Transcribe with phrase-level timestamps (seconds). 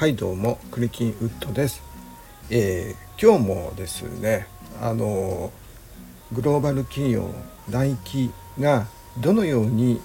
[0.00, 1.82] はいどうもクリキンウッドです、
[2.48, 4.46] えー、今日もですね
[4.80, 5.52] あの
[6.32, 7.28] グローバル企業
[7.68, 8.86] ナイキが
[9.18, 10.00] どのように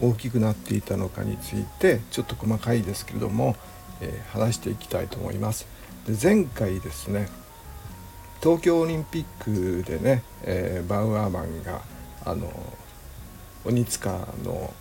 [0.00, 3.56] 大きくなっていたのかについてちょっと細かいですけれども、
[4.00, 5.66] えー、話していきたいと思います。
[6.06, 7.28] で前回ですね
[8.40, 11.80] 東京オリンピックでね、えー、バウアーマンが
[12.24, 12.48] あの
[13.64, 14.72] 鬼塚の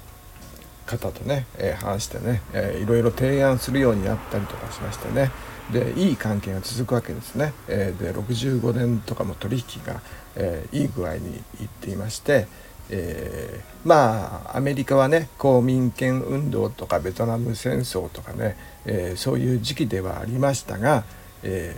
[0.85, 5.31] 方とね、えー、話してね、えー、いろいろ提案するようになったりとかしましてね。
[5.71, 9.99] でいい関係が続くわけですね、えー、で65年とかも取引が、
[10.35, 12.47] えー、いい具合にいっていまして、
[12.89, 21.03] えー、まあアメリカはね公民権運動とかベトナム戦争とかね、えー、そういう時期ではありましたが、
[21.41, 21.75] え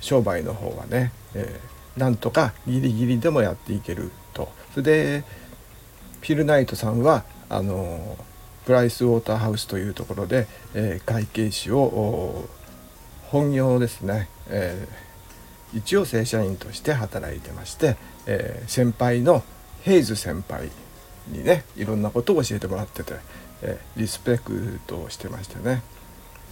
[0.00, 4.48] ー、商売の方はね、えー、なんとかギリギリでもやっていけると。
[4.72, 5.24] それで
[6.20, 8.16] フィル・ナイトさんはあの
[8.66, 12.48] プライスウォーターハウスというところで、えー、会計士を
[13.28, 19.44] 本業ですね、えー、一応正社員として働いてまして、えー、先輩の
[19.82, 20.68] ヘイズ先輩
[21.28, 23.14] にねいろんなことを教えてもらってて、
[23.62, 25.82] え、リスペクトをしてましてね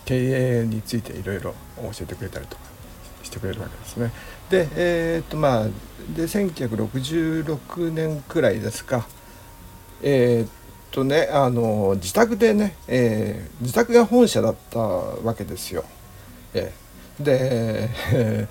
[0.04, 2.62] 経営についていろいろ教えてくれたりとか
[3.24, 4.12] してくれるわけですね。
[4.50, 5.64] でえ、っとまあ
[6.14, 9.08] で1966年くらいですか
[10.00, 10.63] え、っと
[10.94, 15.84] とねあの自宅でね、えー、自宅が本社だったわけですよ。
[16.54, 17.38] えー、で、
[18.12, 18.48] え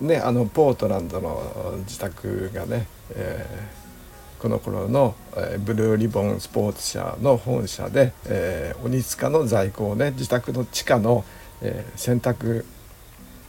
[0.02, 11.26] ー、ねあのポートランドの自宅がね、えー、この頃の、えー、ブルーリボンスポーツ社の本社で、えー、鬼塚の在庫をね自宅の地下の、
[11.60, 12.64] えー、洗濯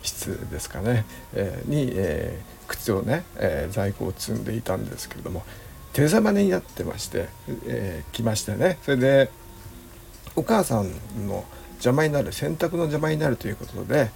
[0.04, 5.46] 室ですかね、えー、に、えー、靴をね、えー、在庫を積んでいたんですけれども
[5.94, 7.28] 手ざまになってまして、
[7.66, 9.32] えー、来ましてねそれで
[10.36, 10.92] お母さん
[11.28, 14.10] の邪魔になる洗濯の邪魔になるということで、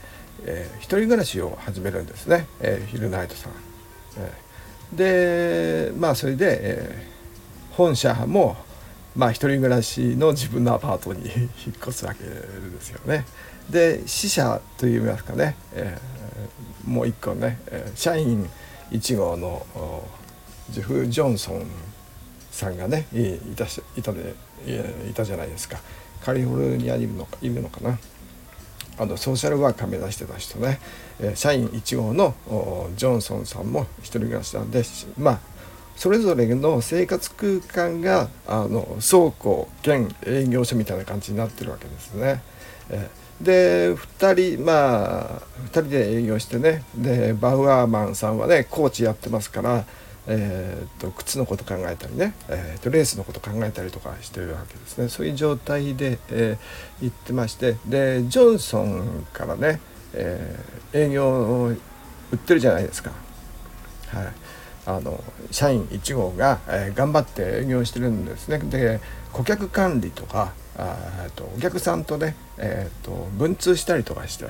[0.46, 3.52] えー、一人暮らしを始めるんですね、えー、ヒルナイトさん。
[4.18, 8.56] えー、でまあそれで、えー、本社も
[9.16, 11.26] まあ一人暮らしの自分のアパートに
[11.66, 13.26] 引っ越すわけですよね。
[13.70, 18.48] で死者といいますかね、えー、もう一個ね、えー、社員
[18.92, 19.66] 1号の
[20.70, 21.66] ジェフ・ジョンソン
[22.52, 24.34] さんがねいたしいたで
[25.10, 25.80] いたじゃないですか。
[26.24, 28.00] カリフォルニアにいるのかいるのかな。
[28.98, 30.80] あのソーシャルワーカー目指してた人ね、
[31.20, 32.34] え社員1号の
[32.96, 34.84] ジョンソンさんも一人暮らしなんで
[35.18, 35.40] まあ
[35.98, 42.42] それぞれの生活空間があの倉庫兼営業所みたいな感じになってるわけですね。
[42.90, 43.10] え
[43.42, 46.84] で2人まあ2人で営業してね。
[46.96, 49.86] でバウアーマンさんはねコーチやってますから
[50.28, 55.10] えーと、靴のこと考えたりね、えーと、レースのこと考えたりとかしてるわけですね。
[55.10, 59.80] そういう状態で、えー、行ってましてでジョンソンからね、
[60.14, 61.76] えー、営業を売
[62.36, 63.12] ってるじゃないですか。
[64.08, 64.28] はい、
[64.86, 68.58] あの社員1号が、えー、頑張って営業してるんですね。
[68.60, 69.00] で
[69.32, 74.46] 顧客管理とかあとお客さんとね、えーと文通したりとかして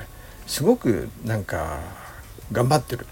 [0.46, 1.80] すごくなんか
[2.52, 3.06] 頑張ってる。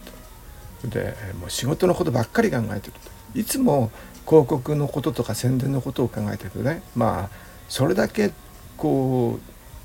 [0.88, 3.38] でもう仕事のことばっかり考えてると。
[3.38, 3.90] いつも
[4.26, 7.36] 広告のこととか宣伝のことを考えてるとねまあ
[7.68, 8.30] それだけ
[8.76, 9.38] こ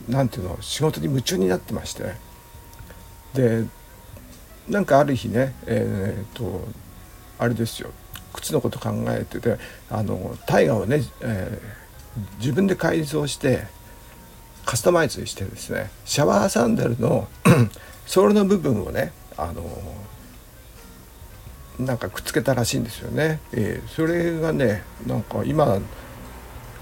[0.08, 2.14] う何ていうの仕事に夢中になってまして。
[3.34, 3.66] で
[4.68, 6.68] なんかある日ねえっ、と
[7.40, 7.90] あれですよ。
[8.34, 9.58] 靴のこと考えてて
[9.90, 13.64] あのタイガーをね、えー、自分で改造して
[14.66, 17.28] カスタマイズしてですねシャワーサンダルの
[18.06, 19.64] ソールの部分をねあの
[21.80, 23.40] なんかくっつけたらしいんですよね。
[23.54, 25.80] えー、それがねなんか今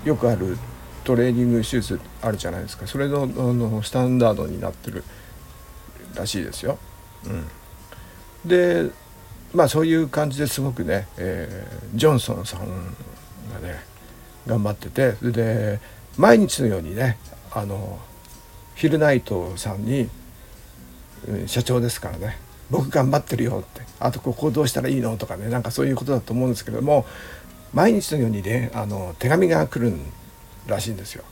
[0.04, 0.58] よくある
[1.04, 5.04] トレーニングシューズあるじゃないですかそれのあのスタンダードになってる
[6.16, 6.80] らしいですよ。
[7.26, 8.90] うん、で
[9.54, 12.66] まあそういう感じですごくね、えー、ジョンソンさんが
[13.62, 13.84] ね
[14.48, 15.80] 頑張っててそれで
[16.18, 17.18] 毎日のようにね
[17.52, 18.00] あの
[18.76, 20.10] ヒルナイトさんに
[21.46, 23.82] 社長ですからね僕頑張ってるよって。
[24.00, 25.50] あとここどうしたらいいのとかね。
[25.50, 27.06] なんかそういうことだと思うんですけども
[27.74, 29.96] 毎日のようにねあの手紙が来る
[30.68, 31.24] らしいんですよ。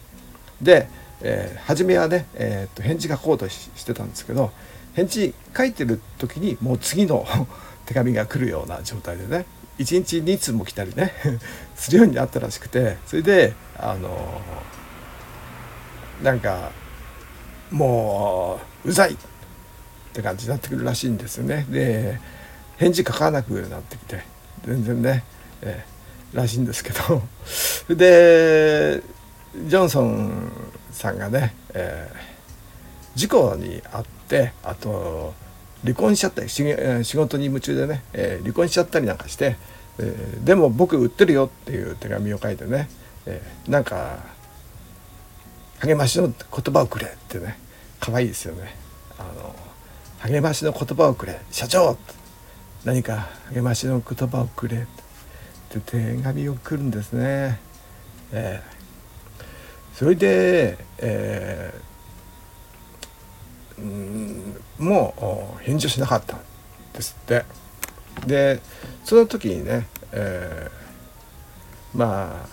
[0.61, 0.87] で、
[1.21, 4.51] えー、初めはね、えー、っと返事がこうとしてたんですけど
[4.93, 7.25] 返事書いてる時にもう次の
[7.85, 9.45] 手紙が来るような状態でね
[9.77, 11.13] 1日2通も来たりね
[11.75, 14.41] するようになったらしくてそれであの
[16.23, 16.71] なんか
[17.71, 19.17] もううざい。
[20.15, 21.65] って感じになってくるらしいんですよね。
[21.69, 22.19] で
[22.77, 24.21] 返事書かなくなってきて
[24.65, 25.23] 全然ね、
[25.62, 27.21] えー、らしいんですけど
[27.94, 29.01] で
[29.67, 30.51] ジョンソン
[30.91, 32.09] さんがね、え
[33.15, 35.33] 事故に遭ってあと
[35.83, 36.63] 離婚しちゃったり仕
[37.17, 39.57] 事に夢中でね、えー、離婚しちゃったりなんかして、
[40.00, 42.89] えー、でも僕売ってるよっていう手紙を書いてね、
[43.25, 44.19] えー、なんか
[45.79, 47.57] 励ましの言葉をくれってね
[48.00, 48.75] 可愛いですよね
[49.17, 49.56] あの
[50.27, 51.39] 励ましの言葉をくれ。
[51.51, 52.00] 社長
[52.83, 54.86] 何か励ましの言葉をくれっ
[55.69, 57.60] て手紙を送るんですね、
[58.31, 66.39] えー、それで、えー、うんもう返事をしなかったん
[66.94, 67.45] ですって。
[68.25, 68.62] で
[69.04, 72.48] その時にね、えー、まあ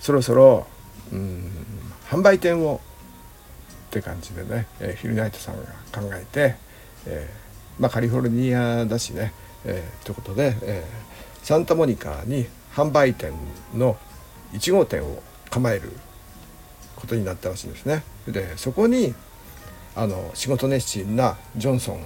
[0.00, 0.66] そろそろ
[1.12, 1.52] うん
[2.10, 2.80] 販売店を
[3.86, 6.65] って感じでね、えー、ヒルナイトさんが考えて、
[7.06, 9.32] えー、まあ、カリフォルニアだしね、
[9.64, 13.32] えー、ということで、えー、サンタモニカに販売店
[13.74, 13.96] の
[14.52, 15.92] 1号店を構える
[16.96, 18.02] ことになったらしいんですね。
[18.26, 19.14] でそこに
[19.94, 22.00] あの仕事熱心なジョンソン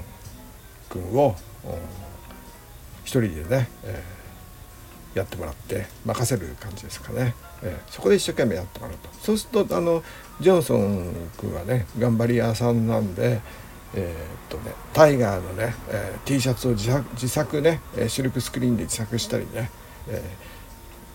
[0.88, 1.35] 君を
[3.05, 7.35] 一人でね、えー、やってもらって任せる感じですかね。
[7.62, 10.02] えー、そこで一生懸命やってもらうとそうするとあの
[10.41, 13.41] ジョンソン君はね頑張り屋さんなんで
[13.94, 19.70] えー、っとねタイガーのね、えー、T シャツを自作自作ねシルクスクリーンで自作したりね、
[20.08, 20.22] え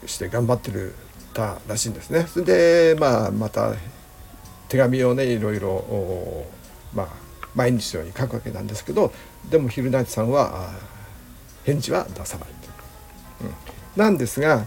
[0.04, 0.94] ー、して頑張ってる
[1.34, 2.28] たらしいんですね。
[2.28, 2.46] それ
[2.94, 3.74] でまあまた
[4.70, 6.46] 手紙をねいろいろ
[6.94, 7.08] まあ
[7.54, 9.14] 毎日のように書くわけなんですけど
[9.50, 10.72] でもヒルナイトさんは
[11.64, 12.54] 返事は出さないと、
[13.42, 14.66] うん、なんですが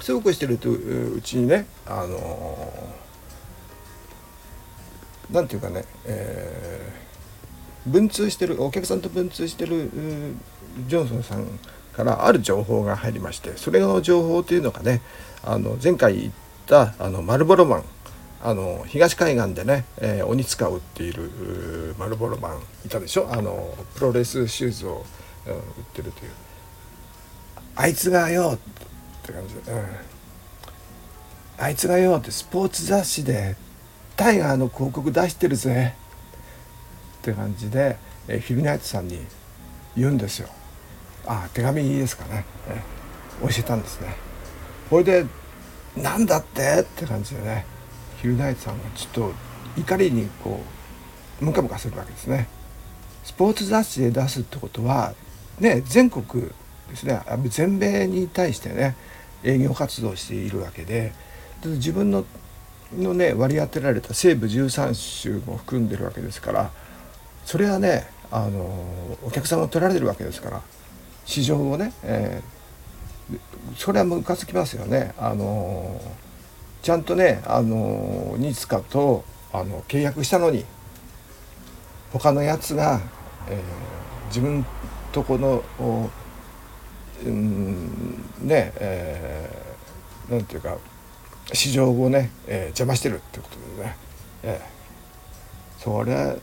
[0.00, 2.72] そうこうしてるとうちにねあの
[5.30, 9.90] なんていうかね、えー、文通してるお客さんと文通してる
[10.86, 11.46] ジョンソンさん
[11.92, 15.02] からある情報が入りましてそれの情報というのがね
[15.42, 16.32] あの前回言っ
[16.66, 17.84] たあのマルボロマン
[18.40, 23.28] あの東海岸でね、えー、鬼塚を売っているマルボロマンいたでしょ？
[23.30, 25.04] あのプロレスシューズを、
[25.46, 25.60] うん、売っ
[25.92, 26.30] てるという。
[27.74, 28.58] あいつがよっ
[29.26, 29.84] て感じで、うん、
[31.58, 33.56] あいつがよってスポーツ雑誌で
[34.18, 35.94] タイガーの広告出してるぜ
[37.18, 39.16] って感じで、えフィルナイトさんに
[39.96, 40.48] 言うんですよ。
[41.24, 42.82] あ手紙いいですかね、え
[43.42, 44.16] 教えたんですね。
[44.90, 45.24] これで
[45.96, 47.64] 「なんだって?」って感じでね
[48.20, 49.32] ヒルナイトさんがちょっと
[49.76, 50.60] 怒りにこ
[51.40, 52.48] うムカムカするわけですね。
[53.24, 55.14] スポーツ雑誌で出すってことは
[55.60, 56.50] ね全国
[56.90, 58.96] ですね全米に対してね
[59.44, 61.12] 営業活動しているわけで
[61.62, 62.24] 自分の
[62.96, 66.70] のね割り当てられた西部13州も含んでるわけですから
[67.44, 68.60] それはねあの
[69.22, 70.62] お客さんを取られるわけですから
[71.24, 73.38] 市場をね、えー、
[73.76, 75.12] それはムカつきますよね。
[75.18, 76.00] あの
[76.82, 80.64] ちゃんとねあのニツカとあの契約したのに
[82.12, 83.00] 他のやつが、
[83.48, 84.64] えー、自分
[85.12, 85.62] とこの
[87.24, 90.78] うんねえー、なんていうか
[91.52, 93.96] 市場をね、えー、邪魔してるってことでね、
[94.42, 96.36] えー、それ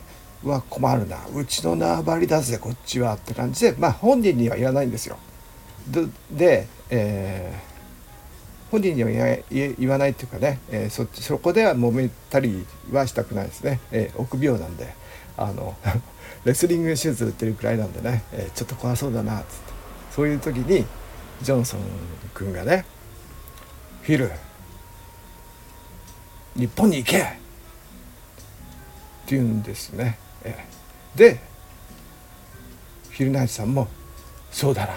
[0.44, 1.18] は困るな。
[1.34, 5.18] うちの縄張りだぜこっちはって感じでまあ本人には言わないんですよ。
[6.30, 9.10] で、えー、本人には
[9.50, 14.94] 言わないっていうかね、えー、そそこでは揉めたりはしたくないですね、えー、臆病なんで。
[15.38, 15.76] あの
[16.44, 19.76] レスリングシューズ売ってるくらいなんでね、えー、ちょっと怖そうだなっつって。
[20.12, 20.86] そういう時に
[21.42, 21.80] ジョンソン
[22.32, 22.86] 君がね
[24.02, 24.30] 「フィル
[26.56, 27.36] 日本に行け!」って
[29.36, 30.18] 言うんですね。
[31.14, 31.38] で
[33.10, 33.88] ヒルナイトさんも
[34.52, 34.92] 「そうだな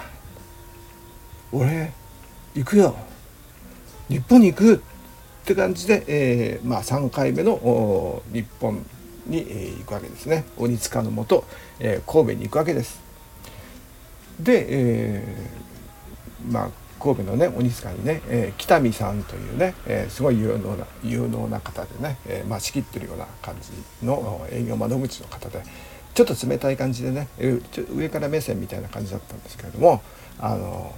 [1.52, 1.92] 俺
[2.54, 2.94] 行くよ
[4.08, 4.78] 日本に行く!」っ
[5.44, 8.84] て感じで、えー、まあ、3回目の日本
[9.26, 11.44] に、え行くわけですね鬼塚のもと、
[11.78, 13.00] えー、神戸に行くわけです。
[14.38, 25.62] で、えー、まあ神戸のね鬼塚にね、えー、北見さんというね、えー、すごい有能な有能な方でね、えー、まあ仕切ってるような感じの営業窓口の方で
[26.14, 27.28] ちょっと冷たい感じでね
[27.92, 30.02] 上から目線みたいな感じだったんですけれども
[30.38, 30.92] あの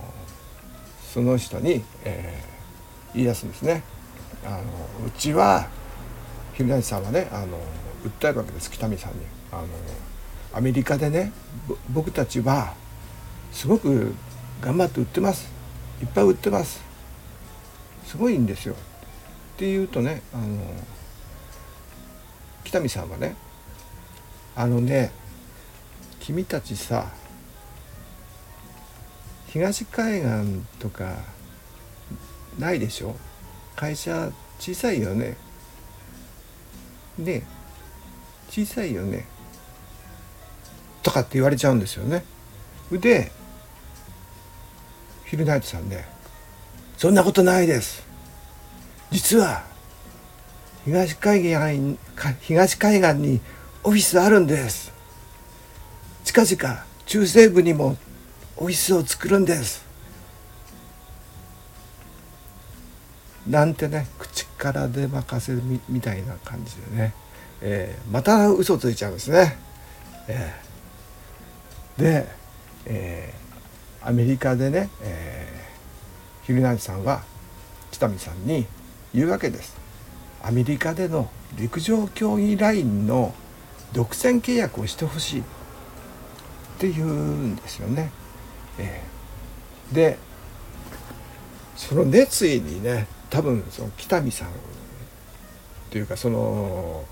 [1.13, 3.83] その人に、えー、言い出すんですね。
[4.45, 5.69] あのうちは
[6.55, 7.59] 日村さんはねあの
[8.05, 9.19] 訴えるわけです北見さんに。
[9.53, 9.67] あの
[10.55, 11.33] アメリカでね
[11.91, 12.75] 僕たちは
[13.53, 14.15] すごく
[14.61, 15.52] 頑張って売ってます
[16.03, 16.83] いっぱい売ってます。
[18.05, 18.75] すごいんですよ。
[18.75, 18.77] っ
[19.57, 20.59] て言うとねあの
[22.65, 23.37] 北見さんはね
[24.57, 25.13] あのね
[26.21, 27.07] 君たちさ
[29.47, 31.17] 東海岸とか
[32.59, 33.15] ないでしょ？
[33.77, 35.37] 会社小さいよね。
[37.19, 37.43] で
[38.51, 39.27] 小さいよね。
[41.03, 42.25] とかって言われちゃうんですよね。
[42.91, 43.31] で
[45.33, 46.05] ヒルナイトさんね
[46.99, 48.07] そんなことないです。
[49.11, 49.65] 実は
[50.85, 51.99] 東海岸
[52.43, 53.41] 東海岸に
[53.83, 54.93] オフィスあるんです。
[56.25, 57.97] 近々中西部にも
[58.59, 59.87] オフィスを作るんです。
[63.49, 67.15] なんてね口からで任せるみみたいな感じでね、
[67.63, 69.57] えー、また嘘ついちゃうんですね。
[70.29, 72.29] えー、で、
[72.85, 73.42] えー、
[74.05, 77.23] アメリカでね、えー、ヒルナンさんは
[77.91, 78.67] 北見さんに
[79.15, 79.77] 言うわけです。
[80.43, 83.35] アメリカでの陸上競技ラインの
[83.93, 85.45] 独占契約をしてほしいっ
[86.79, 88.11] て言うんですよね。
[88.79, 90.19] えー、で
[91.77, 94.49] その熱意にね多分その北見さん
[95.91, 97.05] というかその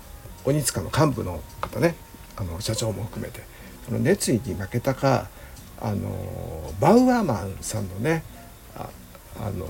[0.43, 1.95] 鬼塚の幹部の方ね
[2.35, 3.43] あの社長も含めて
[3.85, 5.29] その熱意に負けたか
[5.81, 8.23] あのバウアーマンさんのね
[8.75, 8.87] あ
[9.39, 9.67] あの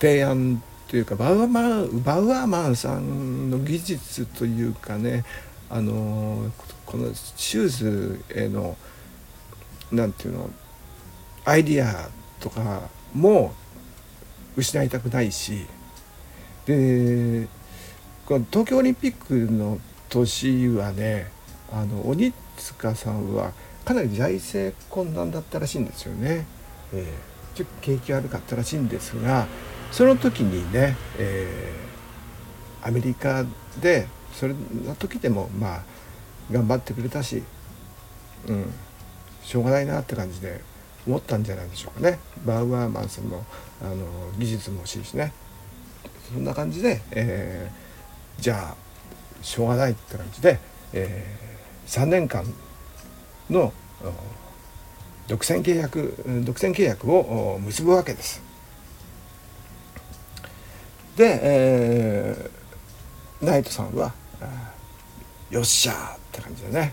[0.00, 5.24] 提案というかバウアーマンバウアーマンさんの技術というかね
[5.70, 6.50] あの
[6.84, 8.76] このシューズへの
[9.90, 10.50] 何て言うの
[11.44, 12.08] アイディア
[12.40, 13.54] とかも
[14.56, 15.66] 失いたくないし
[16.66, 17.46] で
[18.26, 19.78] この東京オリンピックの
[20.08, 21.30] 年はね
[21.72, 23.52] あの鬼塚さんは
[23.84, 26.46] かなり財政困難だったらしいんですよね。
[26.92, 29.46] えー、ちょっと景気悪かったらしいんですが
[29.90, 33.44] その時にね、えー、アメリカ
[33.80, 34.54] でそれ
[34.86, 35.82] の時でもまあ
[36.50, 37.42] 頑張ってくれたし、
[38.48, 38.72] うん、
[39.42, 40.60] しょうがないなって感じで
[41.06, 42.18] 思ったんじゃないでしょうかね。
[42.44, 43.44] バウアーマンさんの
[43.82, 44.06] あの
[44.38, 45.32] 技術も欲しいしね。
[46.32, 48.76] そんな感じで、えー、じゃあ
[49.42, 50.58] しょうがないって感じで、
[50.92, 52.44] えー、3年間
[53.50, 53.72] の
[55.26, 58.42] 独占契約独占契約を結ぶわけです。
[61.16, 64.12] で、えー、ナイトさんは
[65.50, 66.92] 「よっしゃ!」って感じでね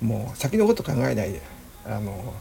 [0.00, 1.42] もう先のこと考えないで
[1.84, 2.34] あの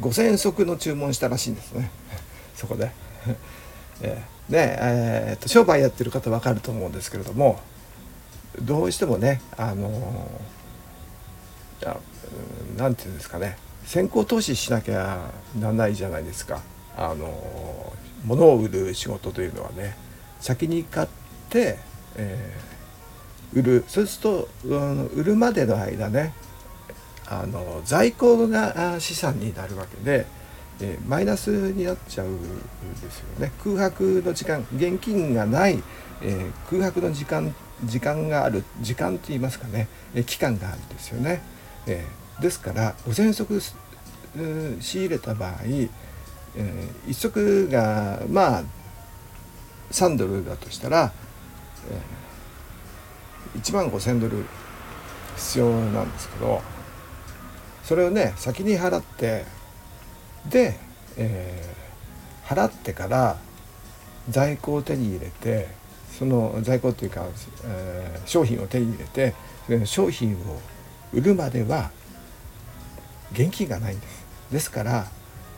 [0.00, 1.90] 5,000足の注文したらしいんですね
[2.56, 2.90] そこで。
[4.02, 7.60] えー、で、えー、と商売やってる方分かると思うんですけれども
[8.60, 10.28] どうしてもねあの
[12.76, 13.56] 何て言うんですかね。
[13.84, 16.62] 先行投資しなきゃなんないじゃないですか。
[16.96, 17.92] あの
[18.24, 19.96] 物を売る仕事というのはね。
[20.40, 21.08] 先に買っ
[21.50, 21.78] て、
[22.16, 23.84] えー、売る。
[23.88, 26.34] そうすると、うん、売るまでの間ね
[27.26, 30.26] あの在庫が資産になるわけで、
[30.80, 32.38] えー、マイナスになっちゃうん
[33.00, 33.52] ですよね。
[33.62, 35.82] 空白の時間現金がない、
[36.22, 37.54] えー、空白の時間
[37.84, 41.42] 時間がある時間といいますかね、え、期間があるんですよね、
[41.86, 43.60] えー、ですからご喘息
[44.80, 48.64] 仕入れた場合、えー、1足がまあ
[49.90, 51.12] 3ドルだとしたら、
[53.54, 54.44] えー、1万5,000ドル
[55.36, 56.62] 必要なんですけど
[57.84, 59.44] それをね先に払って
[60.48, 60.78] で、
[61.16, 63.36] えー、払ってから
[64.28, 65.68] 在庫を手に入れて
[66.18, 67.26] その在庫っていうか、
[67.64, 69.34] えー、商品を手に入れて
[69.84, 70.60] 商品を
[71.14, 71.90] 売るまでは
[73.32, 74.24] 現金がないんです。
[74.52, 75.06] ですから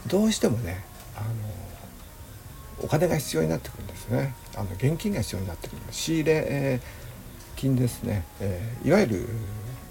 [0.06, 0.84] どうしてもね
[1.16, 4.34] あのお金が必要になってくるんですね。
[4.54, 6.80] あの現金が必要になってくる仕入れ、
[7.56, 9.28] 金ですね、え、いわゆる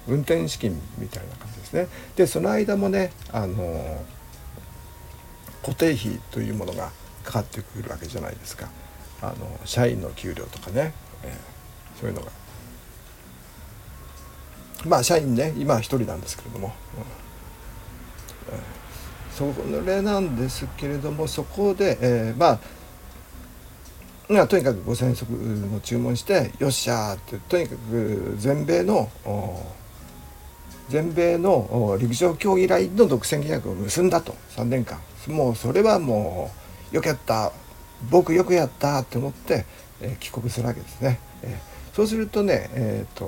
[0.08, 1.88] 運転資金みたいな感じですね。
[2.16, 4.04] でその間もねあの
[5.64, 6.92] 固定費というものが
[7.24, 8.70] かかってくるわけじゃないですか。
[9.22, 10.94] あの社員の給料とかね、
[11.24, 11.36] え、
[12.00, 12.32] そういうのが
[14.86, 16.74] まあ社員ね今は一人なんですけれども、
[19.42, 22.60] うん、それなんですけれどもそこで、えー、まあ
[24.28, 25.26] まあとにかく5,000足
[25.72, 29.10] の注文してよっしゃーってとにかく全米の
[30.90, 34.36] 全米の陸上競技ラインの独占契約を結んだと。
[34.52, 35.00] 3年間。
[35.28, 36.52] もうそれはも
[36.92, 37.52] うよくやった。
[38.10, 39.66] 僕よくやったって思って、
[40.02, 43.26] えー、帰国するわけですね、えー、そうするとねえっ、ー、と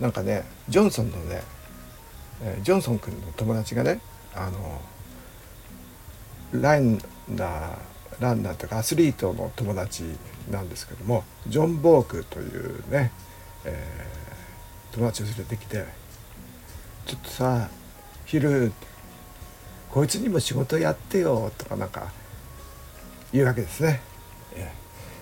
[0.00, 1.42] なんかねジョンソンのね、
[2.62, 4.00] ジョンソン君の友達がね
[4.34, 4.80] あの
[6.60, 7.78] ランナー
[8.20, 10.04] ランナーとかアスリートの友達
[10.50, 13.12] なんですけどもジョン・ボークというね、
[13.64, 14.18] えー
[14.92, 15.84] 友達を連れてきて
[17.06, 17.68] 「ちょっとさ
[18.24, 18.72] 昼
[19.90, 22.10] こいつにも仕事やってよ」とかなんか
[23.32, 24.00] 言うわけですね。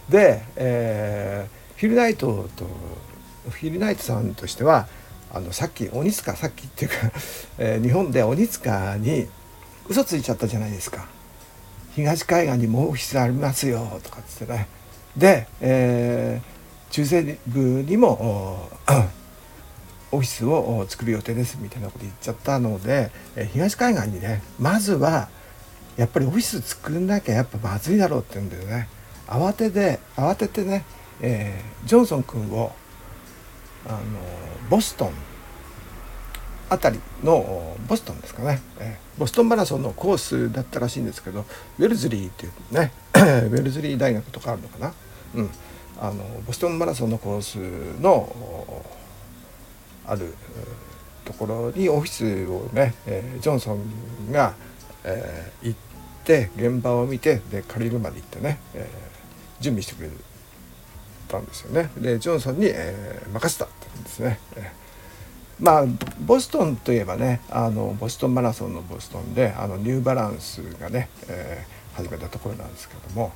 [0.09, 2.65] で、えー、ヒルナイトと
[3.51, 4.87] フィルナイトさんとしては
[5.33, 6.97] あのさっき鬼塚さっきっていうか、
[7.59, 9.29] えー、日本で鬼塚に
[9.89, 11.07] 嘘ついちゃったじゃないですか。
[11.95, 14.67] 東海岸にもうオフィスありますよとかっつってね。
[15.17, 18.71] で、えー、中西部にも
[20.13, 25.29] オフィスを作る予定ですみたいなこと言っちゃったので、え東海岸にねまずは
[25.97, 28.89] やっぱりオフィス作んなきゃやっぱまずいだろうって言うんだよね。
[29.27, 30.85] 慌てて慌ててね、
[31.21, 32.73] えー、ジョンソン君を
[33.89, 33.99] あの
[34.69, 35.13] ボストン
[36.69, 41.45] あたりのボストンですかね、え、ボストンマラソンのコースだったらしいんですけど
[41.79, 44.93] ウェルズリーっていうね ウェルズリー大学とかあるのかな、
[45.37, 45.51] うん、
[46.01, 48.85] あのボストンマラソンのコースの
[50.07, 50.35] ある
[51.25, 54.55] ところにオフィスをね、え、ジョンソンが、
[55.05, 55.79] えー、行っ
[56.25, 60.13] て現場を見てで借りるまで行ってね、えー、準備してくれる。
[61.29, 61.91] たんですよね。
[61.99, 64.39] でジョンソンに、えー、任せたってんですね。
[64.57, 64.87] えー
[65.61, 65.85] まあ
[66.21, 73.33] ボストンといえばねあのボストンマラソンのボストンであのニューバランスがね、えー、始めたところなんですけども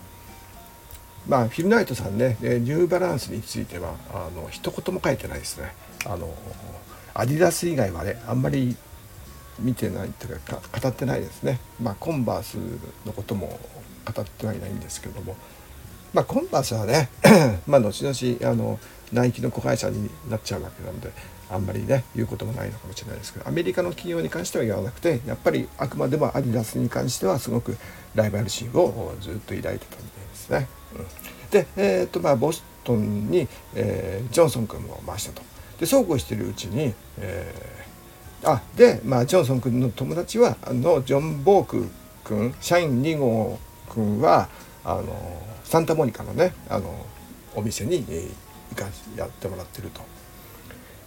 [1.26, 5.74] まあフィルナイトさんねニューバランスについてはあの一言も書いてないですね。
[6.04, 6.34] あの
[7.14, 8.76] アディダス以外はねあんまり
[9.58, 11.58] 見てないというか語ってないですね。
[11.82, 12.56] まあコンバース
[13.06, 13.58] のことも
[14.04, 15.36] 語ってはいないんですけども
[16.12, 17.08] まあコンバースはね
[17.66, 18.78] まあ後々あの
[19.12, 21.10] ナイキの子会社になっちゃうわけなので
[21.50, 27.76] あんまりね言うこともないのかもしれないですけどアメリカの企業に関しては言わなくてやっぱりあくまでもアディダスに関してはすごく
[28.14, 29.88] ライバル心をずっと抱いてたみたい
[30.28, 30.68] ですね。
[30.96, 35.42] うん、で、えーとまあ、ボストンに、えー、ジョンソン君を回したと。
[35.78, 41.88] でそうこうしてるうちに、えー、あで、まあ、ジョンソン君の友達はあのジョン・ボーク
[42.24, 44.48] 君社員2号君は
[44.84, 45.04] あの
[45.70, 47.06] サンタモニカのねあの
[47.54, 50.02] お店に、えー、行かやってもらってると。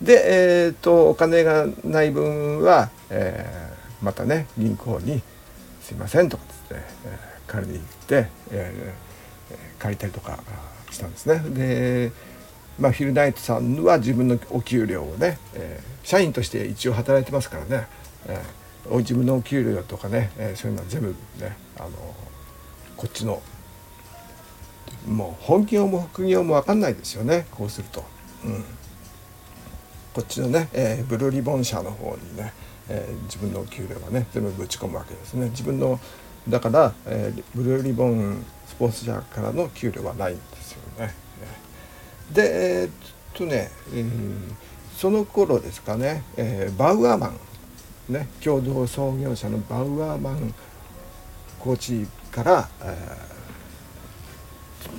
[0.02, 0.24] で、
[0.66, 5.22] えーと、お金がない分は、えー、またね銀行に
[5.84, 10.40] 「すいません」とかつって、えー、借りに行って、えー、借りたりとか
[10.92, 11.40] したんですね。
[11.50, 12.12] で
[12.80, 17.88] まあ、フィルナイトさんは自分のお給料をね、えー、社員として一応働いてますからね、
[18.26, 21.90] えー、自分のお給料とかね、えー、そういうのは全部ね、あの
[22.98, 23.44] こっちの
[25.08, 28.04] もう本業も副業も分かんないですよねこうすると。
[28.46, 28.64] うん
[30.14, 32.54] こっちのね、えー、ブルーリボン社の方にね、
[32.88, 36.00] えー、自分の給料がね全部ぶち込むわけですね自分の
[36.48, 41.14] だから、えー、ブルーリボンスポーツ社からの給料はないんですよね。
[42.32, 42.92] でえー、っ
[43.34, 44.12] とね、えー、
[44.98, 50.54] その頃ですかね、えー、バウアーマンね共同創業者のバウアーマン
[51.60, 53.33] コーチから、えー、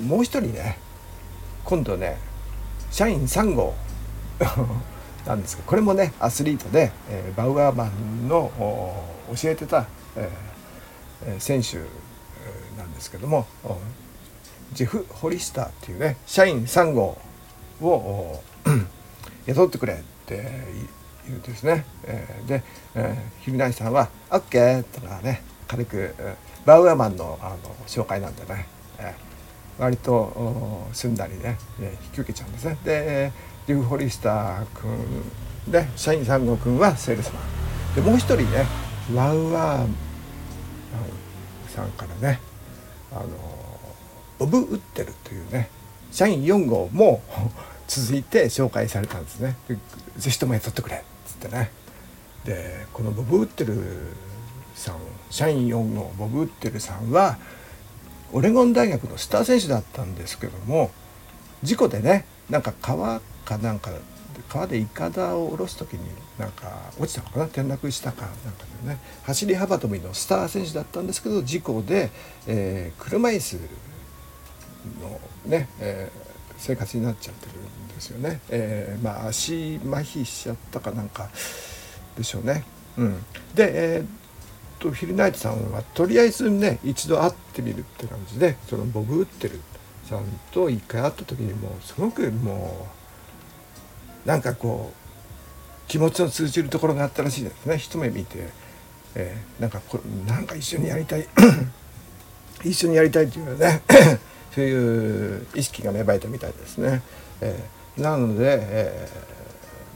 [0.06, 0.78] もう一人ね
[1.64, 2.18] 今度ね
[2.90, 3.74] 社員3号
[5.26, 8.52] なんですけどこれもねアスリートで、えー、バウアーマンの
[9.34, 11.78] 教えてた、えー、選手
[12.78, 13.46] なんですけども
[14.72, 17.18] ジェフ・ホリスターっていうね社員3号
[17.80, 18.42] を
[19.46, 20.50] 雇ってくれって
[21.26, 21.84] 言うんですね。
[22.04, 22.62] えー、で、
[22.94, 26.14] えー、ヒルナイさんは「OK」とかね軽く
[26.64, 28.66] バウアーマンのあの紹介なんでね、
[28.98, 29.33] えー、
[29.78, 32.78] 割と済んだりね、え引き受けちゃうんですね。
[32.84, 33.32] で
[33.66, 37.94] リュフ・ホリスター君で社員3号君はセールスマン。
[37.94, 38.66] でもう一人ね
[39.14, 39.88] ワウワー
[41.74, 42.40] さんからね
[43.12, 43.26] あの
[44.38, 45.68] ボブ・ウッテルというね
[46.12, 47.22] 社員4号も
[47.88, 49.56] 続いて紹介されたんですね。
[50.16, 51.70] ぜひとも雇ってくれっつってね。
[52.44, 53.74] でこのボブ・ウッテル
[54.74, 54.96] さん
[55.30, 57.38] 社員4号ボブ・ウッテルさんは
[58.32, 60.90] オレゴン大学のスター選手だったんですけども
[61.62, 63.90] 事故でねなんか川かなんか
[64.48, 66.00] 川でいかだを下ろす時に
[66.38, 72.10] なんか落ちたのかな転落したかなんかでね走り幅跳びのスター選手だったんですけど事故で、
[72.46, 73.56] えー、車椅子
[75.00, 78.40] のね、えー、生活になっちゃってるんですよね。
[78.50, 81.30] えー、まあ足麻痺しちゃったかなんか
[82.16, 82.64] でしょうね。
[82.98, 84.23] うん、で、えー
[84.78, 89.60] とフィルナイトさんはとりあえずね一度会ってみるって感じでそのボブ・ウッテル
[90.04, 92.88] さんと一回会った時にもうすごくも
[94.24, 95.04] うなんかこう
[95.88, 98.48] 気持ちの通じるところがあったらしいですね一目見て、
[99.14, 101.26] えー、なんかこなんか一緒にやりたい
[102.64, 103.82] 一緒にやりたいというね
[104.54, 107.02] そういう意識が芽生えたみたいですね。
[107.40, 109.08] えー、なので、え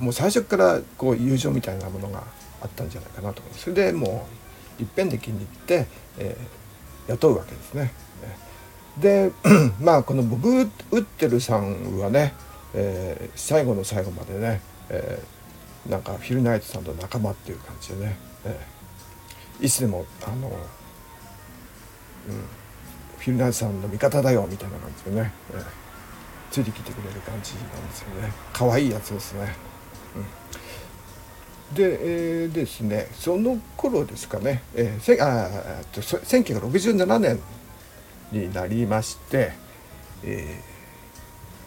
[0.00, 2.24] ー、もう最初からこう友情みたいなものが
[2.60, 3.64] あったんじゃないかなと思います。
[3.64, 4.37] それでもう
[4.78, 5.86] いっぺんで気に入って、
[6.18, 7.92] えー、雇うわけですね。
[8.98, 9.30] で
[9.80, 12.34] まあこのボブ・ウッテルさんはね
[12.74, 14.60] えー、最後の最後までね、
[14.90, 20.50] えー、なんかフィル・ナイトさんと仲間っていう感じでね、えー、いつでもあの、うん、
[23.18, 25.64] フィル・ナイトさんの味方だよみたいな感じでね、えー、
[26.50, 29.54] ついてきてくれる感じなんですよね可愛いやつですね。
[30.16, 30.24] うん、
[31.74, 35.48] で、えー、ですねその頃ですかね、えー、せあ
[35.92, 37.38] と1967年
[38.32, 39.52] になりまして、
[40.24, 40.60] え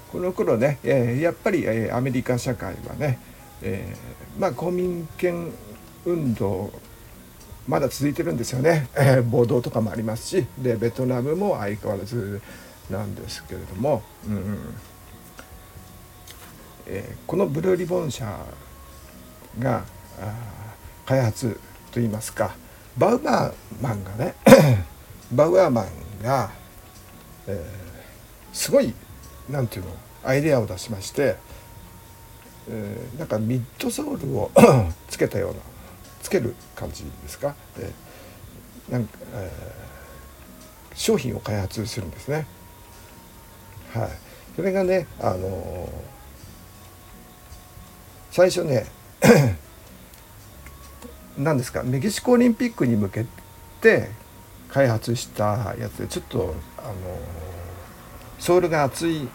[0.10, 3.20] ー、この頃ね、えー、やっぱり、えー、アメリカ社会はね、
[3.62, 5.52] えー、まあ公民権
[6.06, 6.72] 運動
[7.68, 12.42] まだ続いてるんですよね、えー、暴動とかもありますしでベトナムも相変わらず
[12.90, 14.58] なんですけれども、うん
[16.88, 18.26] えー、このブルーリボン社
[19.60, 19.84] が
[21.06, 21.60] 開発
[21.92, 22.56] といいますか
[22.98, 24.36] バウアーマンがね
[25.32, 26.52] バウアーマンが、
[27.48, 28.94] えー、すごい
[29.50, 29.92] なんていうの
[30.24, 31.38] アイデアを出しまして、
[32.70, 34.52] えー、なんかミッドソールを
[35.10, 35.60] つけたような
[36.22, 42.46] つける感じですか、えー、なんか、えー、商品を開発するんですね。
[43.94, 44.10] はい、
[44.56, 45.90] それがねあの
[48.32, 48.86] 最初ね
[51.38, 51.84] 何ですか？
[51.84, 53.26] メキシコオリンピックに向け
[53.82, 54.10] て
[54.70, 56.94] 開発したやつでちょっとあの
[58.40, 59.28] ソールが厚い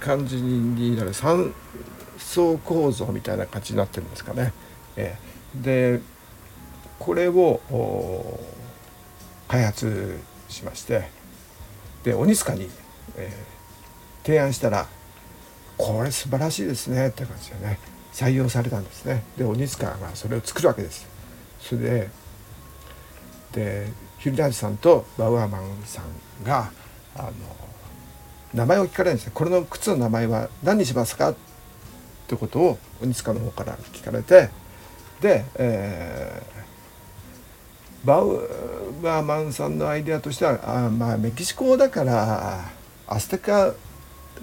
[0.00, 1.52] 感じになる3
[2.18, 4.52] 層構造みたいな感じになってるんですかね。
[4.96, 5.16] え、
[5.54, 6.00] で
[6.98, 8.40] これを
[9.48, 11.08] 開発しまして
[12.04, 12.70] で鬼塚に、
[13.16, 14.86] えー、提案したら
[15.76, 17.78] 「これ素晴らしいですね」って感じでね。
[18.12, 19.22] 採用されたんですね。
[19.36, 21.06] で鬼塚がそれを作るわけです。
[21.60, 22.10] それで
[23.52, 26.70] でヒルダージさんとバウアーマンさんが
[27.16, 27.32] あの
[28.54, 31.30] 名前を聞かれるんですねこれの靴の名前は何にしますか？
[31.30, 31.34] っ
[32.26, 34.50] てことを鬼塚の方から聞かれて
[35.20, 38.48] で、えー、バウ
[39.04, 42.70] アーマンさんのアイデアとしてはあまあメキシコだから
[43.06, 43.74] アステカ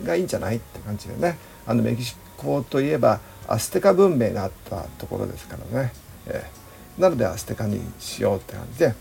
[0.04, 0.58] がいいんじゃない？
[0.58, 5.94] って感じでねあのメキシコといえばアステカ文明があったところですからね、
[6.28, 8.94] えー、なのでアステカにしようって感じで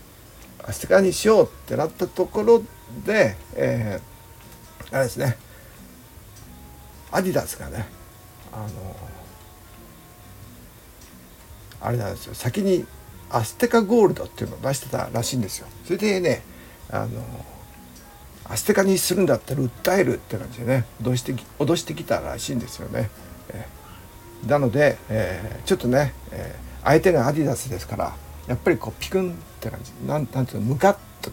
[0.63, 2.63] アステカにしようってなったところ
[3.05, 5.37] で、えー、あれですね。
[7.11, 7.87] アディダスがね
[8.51, 8.67] あの
[11.79, 12.33] あれなんですよ。
[12.33, 12.85] 先に
[13.29, 15.67] アステカゴールドっていうのを出してたらしいんですよ。
[15.85, 16.43] それでね
[16.89, 17.07] あの
[18.45, 23.09] アステカにするんだったら訴えるって感じでね脅して脅してきたらしいんですよね。
[23.49, 23.76] えー、
[24.45, 28.15] なので、えー、ちょっとね、えー、相手がアディダスですから
[28.47, 31.31] やっぱりこうピクンって感じなんなんていうのムカッと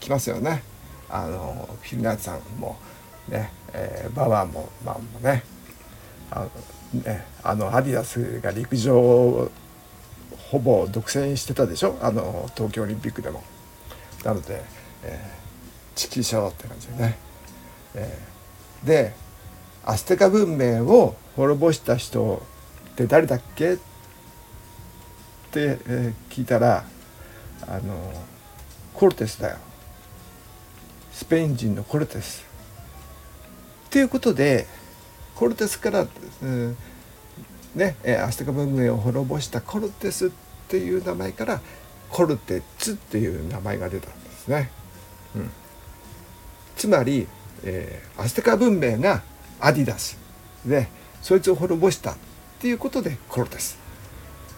[0.00, 0.62] きますよね。
[1.10, 2.78] あのフィルナーズさんも
[3.28, 5.42] ね、えー、ババアもまあもね
[6.30, 6.46] あ
[6.94, 9.50] のねあのアディダスが陸上を
[10.50, 11.98] ほぼ独占してたでしょ？
[12.00, 13.42] あの東京オリンピックでも。
[14.24, 14.62] なので、
[15.04, 17.18] えー、チキショーって感じでね。
[17.94, 19.14] えー、で
[19.84, 22.42] アステカ文明を滅ぼした人
[22.94, 23.74] って誰だっけ？
[23.74, 23.78] っ、
[25.54, 26.84] え、聞いたら
[27.62, 28.12] あの
[28.92, 29.56] コルテスだよ。
[31.12, 32.44] スペイン人のコルテス。
[33.88, 34.66] ということで
[35.36, 36.08] コルテスから、
[36.42, 36.76] うん、
[37.76, 40.30] ねアステカ文明を滅ぼしたコルテスっ
[40.66, 41.60] ていう名前から
[42.10, 44.72] コルテッツっていう名前が出たんですね。
[45.36, 45.50] うん、
[46.74, 47.28] つまり、
[47.62, 49.22] えー、アステカ文明が
[49.60, 50.18] アディダス。
[50.66, 52.16] でそいつを滅ぼしたっ
[52.60, 53.88] ていうことでコルテス。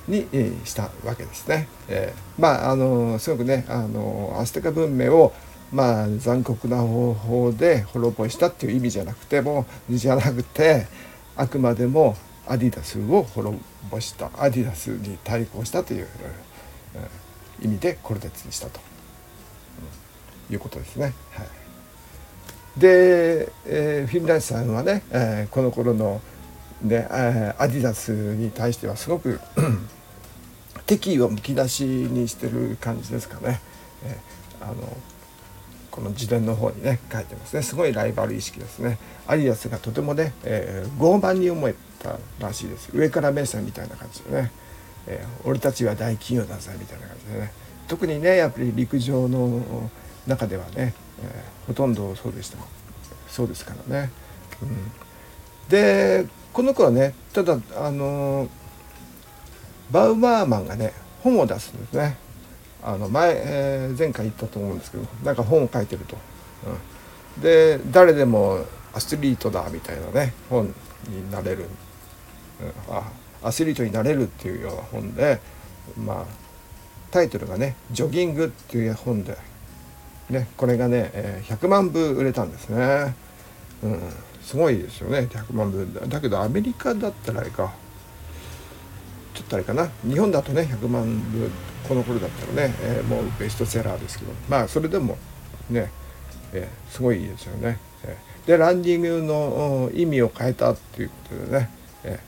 [0.08, 0.26] に
[0.64, 1.68] したわけですね。
[1.88, 5.32] えー、まああのすごくねあのアステカ文明を
[5.72, 10.86] まあ残酷な方法で滅ぼしたっていう意味じゃなくてもじゃなくて
[11.36, 13.58] あくまでもアディダスを滅
[13.90, 16.08] ぼしたアディダスに対抗したという、
[17.62, 18.80] 意味でコルテツにしたと、
[20.50, 21.14] いうことですね。
[21.30, 26.20] はい、で、えー、フィンランドさんはね、えー、この頃の
[26.82, 29.40] で、えー、アディダスに対してはすごく
[30.86, 33.60] 敵意をむき出しにしてる感じですかね。
[34.04, 34.74] えー、あの
[35.90, 37.62] この自伝の方にね書いてますね。
[37.62, 38.98] すごいライバル意識ですね。
[39.26, 42.90] アリアスがとてもね、えー、傲慢に思えたらしいです。
[42.92, 44.50] 上から目線みたいな感じでね、
[45.06, 47.52] えー、俺たちは大企業だぜみたいな感じでね。
[47.86, 49.90] 特にねやっぱり陸上の
[50.26, 52.58] 中ではね、えー、ほとんどそうでした。
[53.28, 54.10] そうですからね、
[54.60, 54.76] うん、
[55.68, 58.48] でこの子はねただあの
[59.90, 62.16] バウマーマンがね本を出すんですね。
[62.82, 66.16] あの前、えー、前回言ったと思うんですけどなんか本を書いてると、
[67.36, 70.74] うん、で誰でもアスリートだみたいなね本
[71.08, 71.66] になれる、
[72.88, 73.02] うん、あ
[73.42, 75.40] アスリートになれるっていうような本で
[75.96, 76.24] まあ
[77.10, 79.36] タイトルがね「ジョギング」っていう本で、
[80.30, 83.14] ね、これがね、え100万部売れたんですね。
[83.82, 84.00] うん、
[84.50, 85.28] すごいですよね。
[85.30, 87.72] 100万部だけどアメリカだったらあれか。
[89.32, 89.88] ちょっとあれかな。
[90.02, 91.48] 日本だとね100万部
[91.86, 94.32] この頃だったらね、えー、もうベストセラーですけど。
[94.48, 95.16] まあそれでも
[95.70, 95.92] ね、
[96.52, 97.78] えー、すごいですよね。
[98.02, 101.70] えー、でランニングの意味を変えたっていうことでね、
[102.02, 102.20] え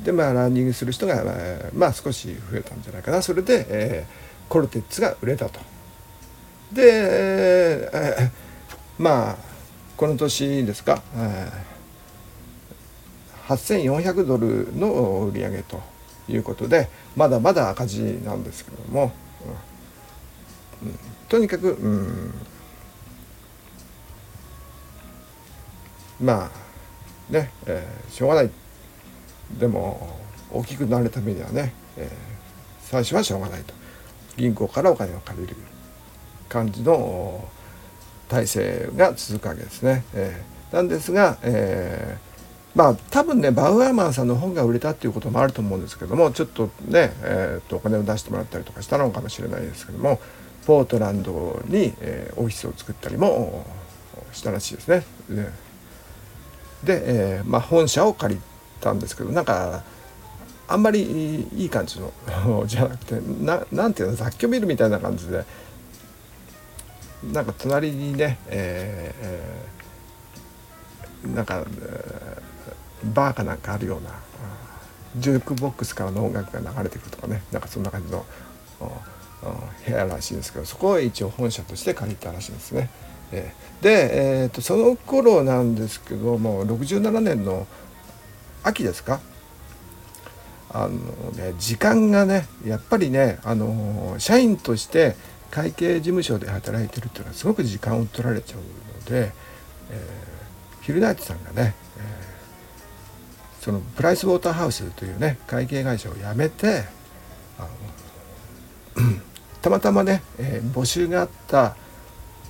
[0.00, 3.20] ー、でまあランニングする人が、えー、まあ少し増えたんじゃないかな。
[3.20, 5.60] それで、えー、コルテッツが売れたと。
[6.72, 6.84] で、
[7.92, 9.51] えー、まあ
[10.02, 15.80] この年ですか、えー、8400ドルの売り上げと
[16.28, 19.12] いうことでまだまだ赤字なんですけども、
[20.82, 22.34] うん、とにかく、うん、
[26.20, 26.50] ま
[27.30, 28.50] あね、えー、しょうがない。
[29.56, 30.18] でも
[30.50, 32.10] 大きくなるためにはね、えー、
[32.80, 33.72] 最初はしょうがないと。
[34.36, 35.54] 銀行からお金を借りる
[36.48, 37.48] 感じの
[38.32, 40.04] 体制が続くわけですね。
[40.14, 42.32] えー、なんですが、えー
[42.74, 50.20] まあ多分ねバウアーマンさんの本が売れたっていうこともあると思うんですけどもちょっとね、えー、とお金を出してもらったりとかしたのかもしれないですけども
[50.66, 53.66] ポートランドに、えー、オフィスを作ったりも
[54.32, 55.04] したらしいですね。
[56.82, 58.40] で、えー、まあ、本社を借り
[58.80, 59.84] たんですけどなんか
[60.66, 62.12] あんまりいい感じの
[62.66, 65.44] じゃなくてななんていうの雑居ビルみたいな感じで
[67.30, 71.64] なんか隣にね、えー、なんか、
[73.14, 74.10] バーかなんかあるような
[75.16, 78.24] ジュークボックスからの音楽が流れてくるとかねなんかそんな感じの
[79.86, 82.90] 部屋らしいんですけどそこを一応本社として借りたらしいんですね。
[83.32, 87.66] えー、で、えーと、その頃なんですけども67年の
[88.62, 89.20] 秋ですか？
[90.70, 90.90] あの
[91.32, 95.16] ね時間がねやっぱりねあの社員として
[95.52, 99.32] 会計事務所で働いてるっていうのはすごく時間を取られちゃうので、
[99.90, 102.32] えー、ヒルナイトさんがね、えー
[103.62, 106.82] そのプライスウォーターハウスというね会計会社を辞めて
[109.62, 111.76] たまたまね、えー、募集があった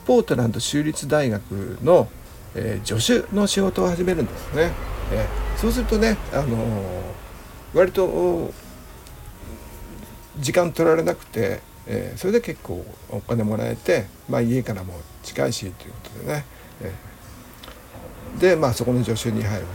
[0.07, 2.09] ポートランド州立大学の、
[2.55, 4.71] えー、助手の仕事を始めるんですね。
[5.13, 6.57] えー、そうするとね、あの
[7.75, 8.51] 割と
[10.39, 11.61] 時間取られなくて、
[11.93, 16.45] えそれで結構お金もらえて、まあ、家からも近いしということでね、
[16.81, 16.93] え
[18.41, 19.67] でまあそこの助手に入る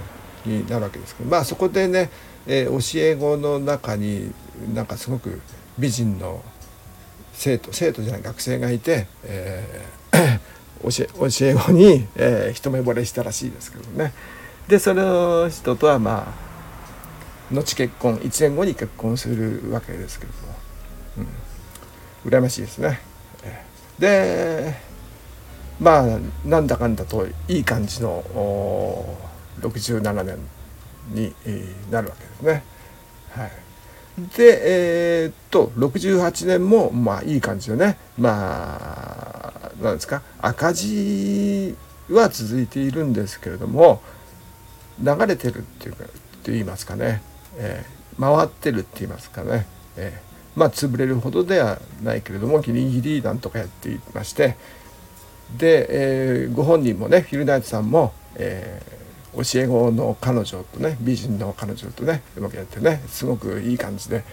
[0.46, 2.10] になるわけですけどまあそこでね、
[2.48, 4.34] えー、教え子の中に
[4.74, 5.42] なんかすごく
[5.78, 6.42] 美人の
[7.34, 10.40] 生徒生徒じゃない学生がいて、えー、
[11.30, 14.14] 教え子に、えー、一目惚れしたらしいですけどね。
[14.68, 16.34] でその人とはま
[17.52, 20.57] あ後結婚1年後に結婚するわけですけども、
[22.28, 23.00] 羨ましいですね。
[23.98, 24.76] で
[25.80, 28.24] まあなんだかんだといい感じの
[29.62, 30.38] 67年
[31.12, 31.34] に
[31.90, 32.64] なるわけですね。
[33.32, 33.52] はい、
[34.38, 37.98] でえー、っと68年もまあいい感じでね。
[38.18, 40.22] まあ何ですか？
[40.40, 41.76] 赤字
[42.10, 44.02] は続いているんですけれども
[45.00, 46.08] 流れてるっていうかっ
[46.44, 47.22] て言いますかね、
[47.58, 50.27] えー、回ってるって言いますかね、えー、
[50.58, 54.58] まあ潰れるほどではないけれどもギリギリなんとかやっていまして
[55.58, 58.98] で、えー、ご本人もねフィルナイトさんも、えー
[59.44, 64.24] 教え子の彼女とね美人の彼女とねうまくやってねすごくいい感じで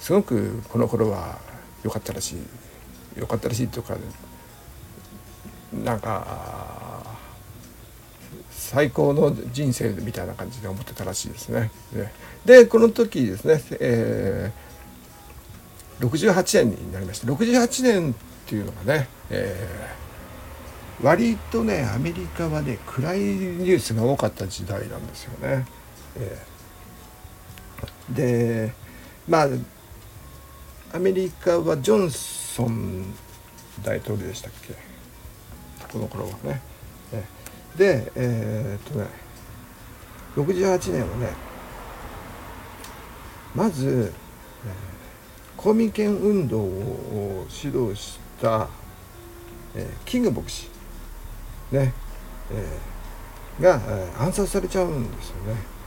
[0.00, 1.38] すごくこの頃は
[1.84, 2.36] 良かったらしい
[3.16, 3.96] 良かったらしいというか
[5.84, 7.16] なんか
[8.50, 11.70] 最高の人生みたいな感じで思ってたらしいですね。
[12.44, 14.67] でこの時ですね、えー、
[16.00, 18.14] 68年になりました68年っ
[18.46, 19.98] ていうのがね、えー
[21.00, 25.64] 割とねアメリカはね暗いニュースが多かった時代なんですよね。
[26.16, 28.72] えー、で
[29.28, 29.48] まあ
[30.92, 33.14] アメリカはジョンソン
[33.84, 34.74] 大統領でしたっけ？
[35.92, 36.60] この頃はね。
[37.12, 37.24] え、
[37.76, 39.06] でえー、っとね
[40.34, 41.32] 68年はね
[43.54, 44.12] まず、
[44.66, 44.72] えー、
[45.58, 48.68] 公民権運動を指導した、
[49.74, 50.68] えー、キング牧師
[51.72, 51.92] ね、
[52.52, 55.42] えー、が、えー、暗殺されちゃうんですよね。
[55.48, 55.78] えー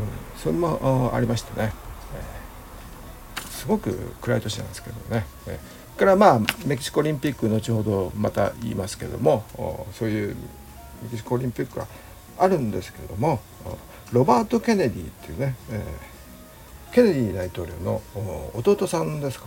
[0.00, 1.72] うん、それもありましたね、
[3.36, 5.26] えー、すごく暗い年なんですけどね。
[5.46, 9.44] えー、からまあメキシコオリンピック後ほどまた言いますけども
[9.92, 10.36] そういう
[11.02, 11.86] メキシコオリンピックは
[12.38, 13.40] あるんですけれども
[14.12, 16.13] ロバート・ケネディっていうね、えー、
[16.94, 18.00] ケネディ大統領の
[18.54, 19.46] 弟さんですか？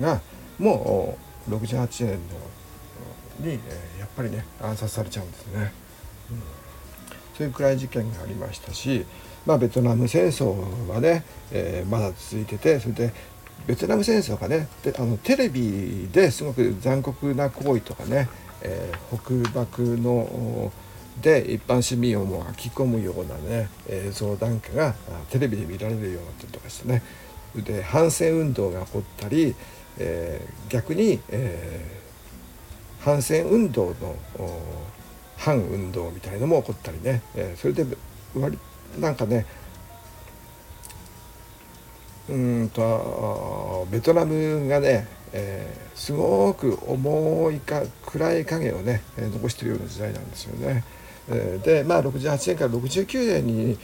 [0.00, 0.20] が
[0.58, 1.16] も
[1.48, 2.18] う68年
[3.40, 5.72] のに、え、やっぱりね暗殺されちゃうんですね。
[6.32, 6.42] うん、
[7.36, 9.06] そういう暗い事件がありましたし、
[9.46, 10.56] まあ、ベトナム戦争
[10.88, 13.12] はね、えー、まだ続いててそれで
[13.68, 18.28] ベトナム戦争がねであのテレビですごく残酷な行為とかね、
[18.60, 20.72] えー、北爆の
[21.22, 24.94] で一般市民をも巻き込むようなね映像なんかが
[25.30, 27.02] テレビで見られるようになったりとかしてね
[27.56, 29.54] で反戦運動が起こったり、
[29.98, 34.16] えー、逆に、えー、反戦運動の
[35.36, 37.84] 反運動みたいのも起こったりね、えー、それで
[38.34, 38.58] 割
[38.98, 39.46] なんかね
[42.28, 50.84] うんとベトナムがね、えー、すごく重いか暗い影をね、残しているような時代なんですよね。
[51.28, 53.78] でまあ68年から69年に、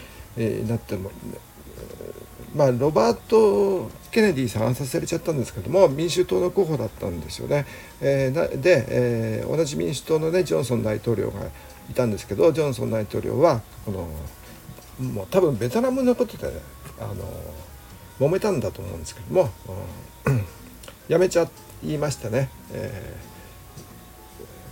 [0.66, 1.11] なっても、
[2.54, 7.66] まあ、ロバート・ケネディさん暗殺されちゃったんですけども民衆党の候補だったんですよね。
[8.00, 11.40] えー、で、えー、同じ民主党のねジョンソン大統領が
[11.90, 14.09] いたんですけどジョンソン大統領はこの
[15.00, 16.52] もう多分ベトナムのことで
[17.00, 17.14] あの
[18.20, 19.50] 揉めたんだと思うんですけども、
[20.26, 20.44] うん、
[21.09, 21.48] やめちゃ
[21.85, 22.48] いましたね。
[22.72, 23.16] え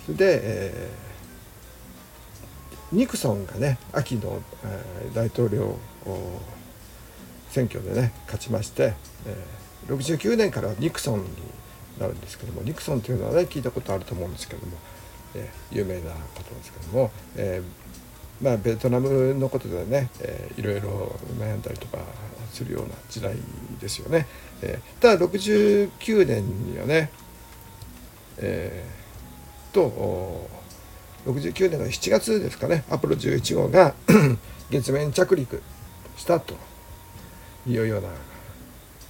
[0.09, 1.12] ー、で、えー、
[2.93, 5.77] ニクソンがね秋の、えー、大統領
[7.51, 8.95] 選挙でね勝ちまして、
[9.27, 11.29] えー、69年からニクソンに
[11.99, 14.73] なるんですけどもニクソンというのはね聞いたことあると思うんですけども、
[15.35, 21.99] えー、有名な方ですけども、えー、まあ、ベトナムのことでね、えー、いろいろ悩んだりとか
[22.53, 23.37] するような時代
[23.81, 24.27] ですよね。
[24.63, 27.11] えー、ただ69年にはね、
[28.39, 30.49] えー、と
[31.27, 32.85] 69年の7月ですかね。
[32.91, 33.95] アポロ11号が
[34.71, 35.63] 月面着陸
[36.17, 36.55] したと
[37.67, 38.09] いうような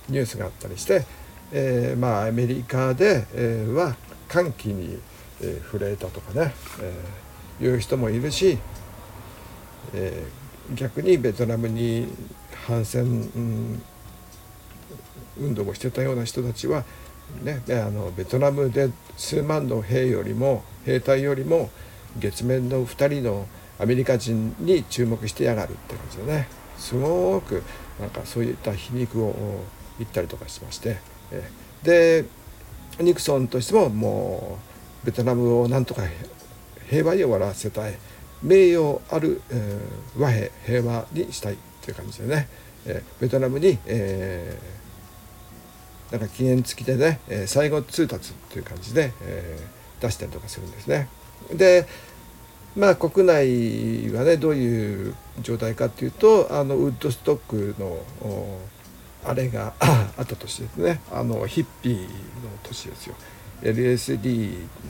[0.08, 1.04] ニュースがあったりして、
[1.52, 3.96] えー、まあアメリカで、えー、は
[4.28, 4.98] 歓喜に、
[5.40, 8.58] えー、触れたとかね、えー、いう人もいるし、
[9.94, 12.08] えー、逆にベトナムに
[12.66, 13.82] 反戦、うん、
[15.38, 16.84] 運動をしてたような人たちは、
[17.42, 21.70] ね、あのベトナムで数万の兵よりも兵隊よりも
[22.18, 23.46] 月面の2人の
[23.78, 26.48] アメリカ人に注目してやがるって感じでね。
[26.78, 27.62] すごく
[28.00, 29.34] なんかそういった皮肉を
[29.98, 30.98] 言ったりとかしまして。
[31.82, 32.24] で
[33.00, 34.58] ニクソンとしてもも
[35.02, 36.02] うベトナムをなんとか
[36.88, 37.94] 平和に終わらせたい。
[38.42, 42.48] 名誉ある、えー、和平平和にしたいっていう感じでね、
[42.86, 51.08] え、ベトナムに、えー、なんか期限付きでね、え、最後通達っていう感じで、えー、出したりとかするんですね。
[51.54, 51.86] で
[52.76, 57.98] まあ国内はねどういう状態かっていうとあのウッドストックの
[59.24, 62.08] あれが あった年ですねあのヒッピーの
[62.64, 63.14] 年ですよ。
[63.62, 64.26] LSD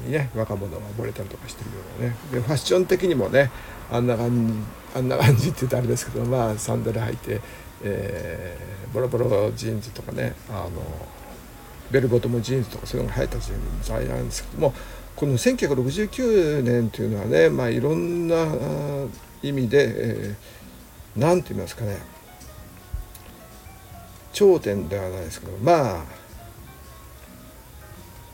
[0.06, 3.50] にね若者が溺れたりとかしてるようなねでファッション的にもね
[3.90, 4.54] あんな感じ
[4.94, 7.40] あんな感じって言うとあれですけどまあサンダル履いて、
[7.82, 10.70] えー、ボロボロジーンズとかねあの
[11.90, 13.52] ベルボトムジーンズとかそういうのが流行った時
[13.90, 14.74] 代なんですけども
[15.16, 18.46] この1969年というのはねまあいろんな
[19.42, 20.34] 意味で
[21.16, 21.98] 何、えー、て言いますかね。
[24.32, 26.04] 頂点ではないですけどまあ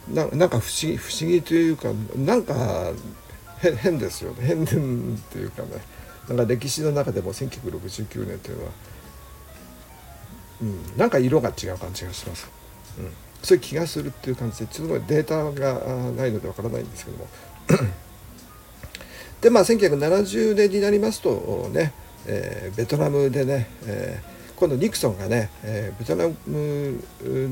[0.09, 2.93] ななんか不思議不思議というかなんか
[3.61, 4.47] 変ですよね。
[4.47, 4.67] 変っ
[5.31, 5.69] ていうかね。
[6.29, 8.71] なんか歴史の中でも1969年というのは、
[10.63, 12.51] うん、なんか色が違う感じがします、
[12.99, 17.27] うん、そういう気がするっていう感じでちょっとデータがないのでわからないんですけども。
[19.41, 21.93] でまあ1970年になりますとね、
[22.27, 26.99] えー、ベトナムでね、えー今度ニクソンがね、えー、ベトナム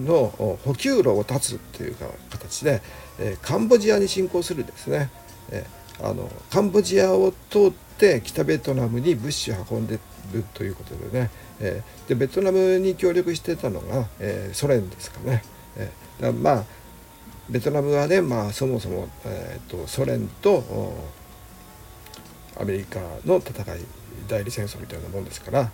[0.04, 2.82] の補給路を断つっていうか形で、
[3.20, 5.08] え、カンボジアに侵攻するですね、
[5.52, 5.64] え、
[6.02, 10.00] あのカンボジアを通って北ベトナムに物資を運んで
[10.32, 11.30] るということでね、
[11.60, 15.44] え、でベトナムに協力してたのが、え、ソ連ですかね、
[16.20, 16.64] まあ
[17.48, 20.64] ベトナムはね、まあ、そもそも、えーとソ連と
[22.58, 23.80] アメリカの戦い
[24.28, 25.68] 代理戦争みたいなもんですから、うん、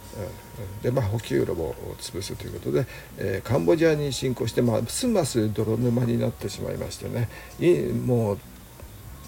[0.82, 2.86] でまあ補給路を潰すということで、
[3.18, 7.28] えー、カンボジアに侵攻してますます泥沼になってしまいましてね。
[8.04, 8.38] もう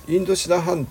[0.09, 0.87] インドシナ半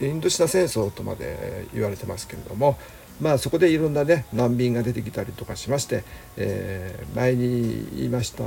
[0.00, 2.78] インドシナ戦争とまで言われてますけれども
[3.20, 6.04] まあそこでいろんなね難民が出てきたりとかしまして、
[6.36, 8.44] えー、前に言いました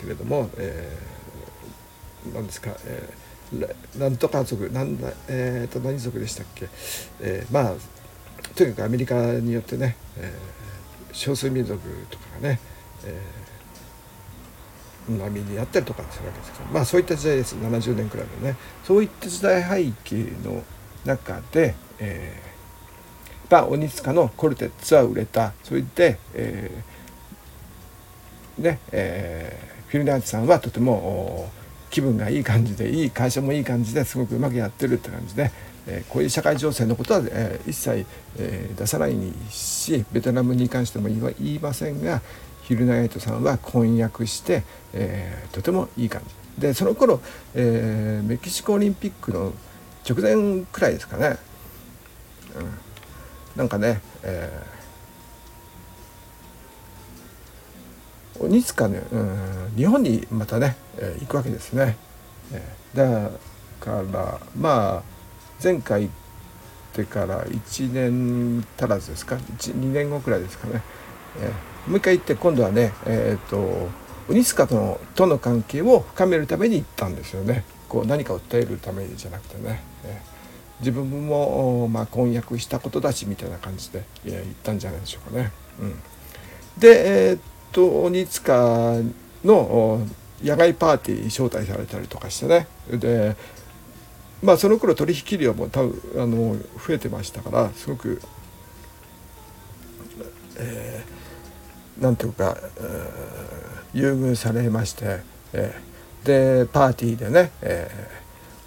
[0.00, 3.30] けれども、えー、何ですか、えー
[3.98, 6.68] なんとか族なんだ、えー、と何族でしたっけ、
[7.20, 7.74] えー、まあ
[8.54, 11.80] とにかくアメリカによってね、えー、少数民族
[12.10, 12.60] とかがね、
[13.04, 20.62] えー、波にやったりとかするわけですけどまあそういった時代です70年くらいのねそういった時代背景の
[21.04, 31.50] 中で、えー、まあ鬼塚のコルテッツは売れたそれで、えー、ねえー、フィルナーチさんはとても
[31.90, 35.50] 気分がいい感じでいい会社もいい感じですごくうまくやってるって感じで、
[35.88, 38.06] え、こういう社会情勢のことは、え、一切、
[38.38, 39.16] え、出さない
[39.50, 42.22] しベトナムに関しても言いませんが
[42.62, 44.62] ヒルナイトさんは婚約して、
[44.92, 46.22] え、とてもいい感
[46.56, 46.62] じ。
[46.62, 47.20] でその頃、
[47.56, 49.52] え、メキシコオリンピックの
[50.08, 51.36] 直前くらいですかね、
[52.56, 61.96] うん、なんかね、えー鬼塚ね、うん、日本にまたね、えー、行くわけですね。
[62.52, 63.30] えー、だ
[63.80, 65.02] からまあ
[65.62, 66.12] 前回行っ
[66.92, 70.82] てから1年足らずですか？2年後くらいですかね、
[71.38, 73.88] えー、もう一回行って今度はねえっ、と
[74.28, 77.64] 鬼塚とのとの関係を深めるために行ったんですよね。
[77.88, 79.82] こう何かを訴えるためじゃなくてね。
[80.04, 80.40] えー
[80.80, 85.52] 自分も、まあ、婚約したことだしみたいな感じでいや言ったんじゃないでしょうかね。
[85.78, 85.94] うん、
[86.78, 87.38] で、えー、
[87.72, 88.96] と鬼塚
[89.44, 90.06] の
[90.42, 92.66] 野外パーティー招待されたりとかしてね。
[92.90, 93.36] で
[94.42, 96.56] まあその頃取引量も多分あの
[96.86, 98.22] 増えてましたからすごく、
[100.56, 105.20] えー、なんていうか、えー、優遇されまして、
[105.52, 107.90] えー、でパーティーでね、え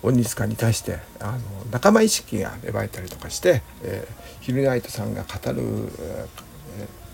[0.03, 1.39] ー、鬼塚に対してあの
[1.71, 5.59] 仲間意識が芽生えたりとかして、えー、ヒルナイトさんが語る、
[5.99, 6.27] え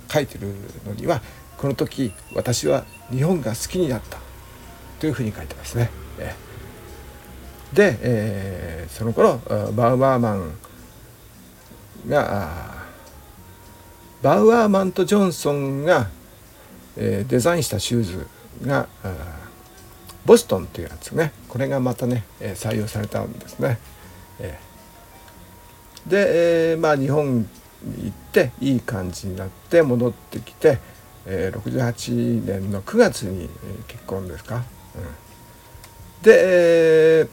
[0.10, 0.54] ー、書いてる
[0.86, 1.22] のには
[1.60, 4.18] この時私は日本が好きになった
[5.00, 5.90] というふうに書いてますね。
[7.74, 9.38] で、えー、その頃
[9.74, 10.58] バウアーマン
[12.08, 12.86] が
[14.22, 16.10] バウアーマンとジョンソンが、
[16.98, 18.28] えー、デザインしたシューズ
[18.66, 18.88] が
[20.26, 23.80] ボストンというやつねこれがまたね、採用されたんですね。
[26.08, 27.46] で、えー、まあ日本に
[28.06, 30.80] 行っていい感じになって戻ってきて、
[31.32, 33.50] えー、68年の9月に、
[33.88, 34.56] 結婚ですか？
[34.56, 34.64] うん、
[36.24, 37.30] で、えー、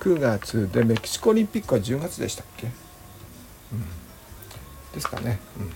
[0.00, 2.70] 9月でメキシコオリンピックは10月でしたっけ、う
[3.76, 3.84] ん、
[4.92, 5.38] ですかね。
[5.58, 5.70] うん、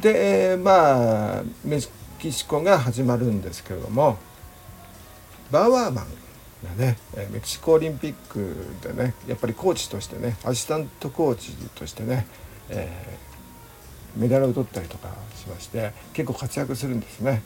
[0.00, 1.80] で、えー、まあメ
[2.20, 4.16] キシコが始まるんですけれども
[5.50, 6.06] バウアーマン
[6.78, 6.96] がね
[7.32, 12.26] メキシコオリンピックでねやっぱりコーチとしてねアシスタントコーチとしてね、
[12.68, 13.18] え
[14.16, 17.42] メダルを取ったりとかしまして結構活躍するんですね。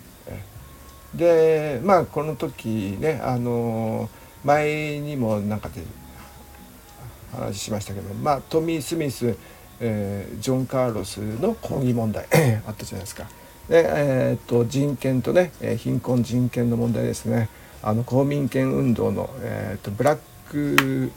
[1.14, 4.08] でまあこの時ねあの
[4.44, 5.82] 前にもなんかで
[7.32, 9.36] 話しましたけど、まあ、トミー・スミス、
[9.80, 12.26] えー、ジョン・カーロスの抗議問題
[12.66, 13.24] あったじゃないですか。
[13.68, 17.48] で、えー、っと人権とね貧困人権の問題ですね
[17.82, 20.18] あの公民権運動の、えー、っとブラッ
[20.50, 21.10] ク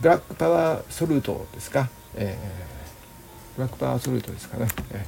[0.00, 2.74] ブラックパワーソルトですか、えー
[3.56, 5.04] ブラックパワーソルトですかね、え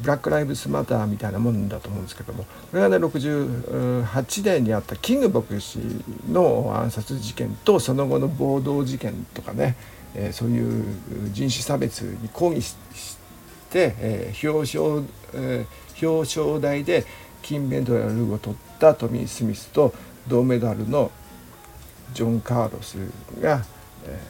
[0.00, 5.78] ブラック・ライブスマターみたいなもんだと思うんですけどもこれがね68年にあったキング牧師
[6.30, 9.76] の暗殺事件とその後の暴動事件とかね、
[10.14, 10.84] えー、そういう
[11.32, 12.76] 人種差別に抗議し
[13.70, 15.04] て、えー、表彰、
[15.34, 17.04] えー、表彰台で
[17.42, 19.92] 金メダルを取ったトミー・スミスと
[20.28, 21.10] 銅メダルの
[22.14, 22.96] ジョン・カーロス
[23.40, 23.64] が、
[24.06, 24.20] え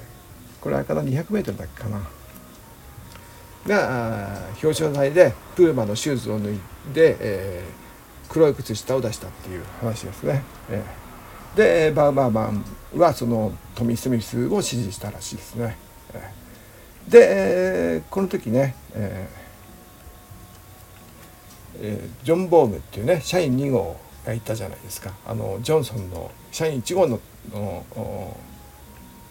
[0.59, 2.18] ー、これはかな 200m だっけかな。
[3.69, 6.59] が表彰台でプーマのシューズを脱い
[6.93, 10.43] で、えー、黒い靴下を出したっていう話ですね。
[10.71, 12.65] えー、でバーバーマン
[12.97, 15.77] はそのトミー・スミスを支持したらしいですね。
[16.15, 27.21] えー、で、えー、この時ね、えー、ジョン・ボームっていうね社員2号がいたじゃないですかあのジョンソンの社員1号の
[27.53, 28.37] の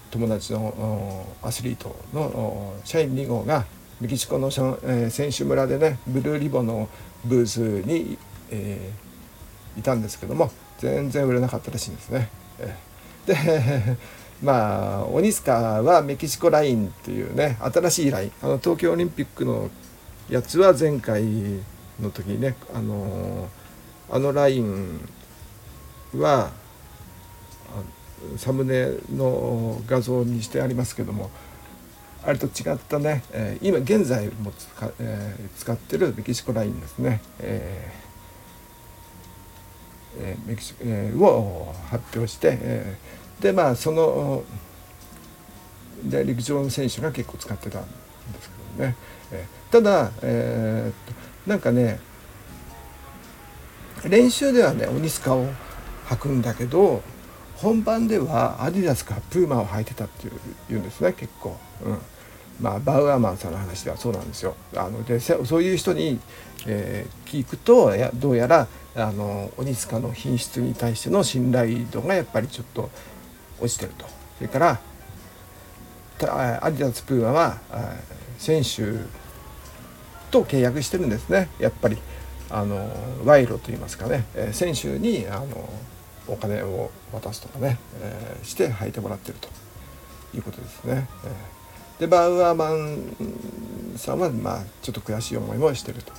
[0.10, 3.66] 友達のアスリートの社員2号が
[4.00, 4.52] メキシコの、
[4.84, 6.90] え選手村でねブルーリボンの
[7.26, 8.18] ブースに、
[8.52, 12.30] えー、いたんですけども全然売れなかったらしいんですね。
[13.26, 13.98] で
[14.42, 19.70] まあオニスカはメキシコラインっていうね新しいラインあの東京オリンピックの
[20.30, 21.24] やつは前回
[22.00, 23.50] の時にねあの
[24.10, 25.00] あのライン
[26.16, 26.52] は
[28.38, 31.30] サムネの画像にしてありますけども
[32.28, 38.08] あれと違ったね、えー、今現在も使,、えー、使ってるメキシコラインですね、えー
[40.46, 42.98] メキシえーを発表して、
[43.40, 44.44] でまあその
[46.04, 47.88] で陸上の選手が結構使ってたんで
[48.42, 48.96] すけどね、
[49.32, 51.14] えただ、えーっ
[51.46, 52.00] となんかね
[54.10, 55.48] 練習ではねオニスカを
[56.08, 57.02] 履くんだけど
[57.56, 61.56] 本番ではアディダスかプーマを履いてたっていうんですね結構。
[61.86, 62.00] うん
[62.60, 64.56] まあ、バウアーマンさんの話ではそうなんですよ。
[64.76, 66.20] あのでそういう人に、
[66.66, 72.90] えー、聞くとやどうやらあのオニスカの品質に対しての信頼度がやっぱりちょっと
[73.60, 74.06] 落ちてると。
[74.38, 74.80] それから
[76.20, 77.58] アディダスプーマは
[78.38, 78.94] 選手
[80.32, 81.98] と契約してるんですねやっぱり
[82.50, 82.90] あの
[83.24, 85.70] 賄賂といいますかね選手にあの
[86.28, 89.48] お金を渡すとかね、えー、して履いてもらってると
[90.36, 91.08] いうことですね。
[92.00, 96.14] でバウアーマンさんはまあちょっと悔しい思いもしてると。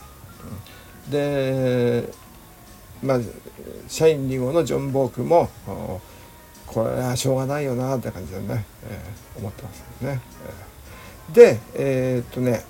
[1.11, 2.13] で
[3.03, 3.19] まあ
[3.87, 5.49] 社員2号のジョン・ボークも
[6.67, 10.21] これはしょうがないよなって感じでね、えー、思ってますね。
[11.33, 12.65] でえー、っとね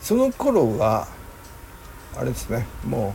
[0.00, 1.06] その頃は
[2.16, 3.14] あれですねも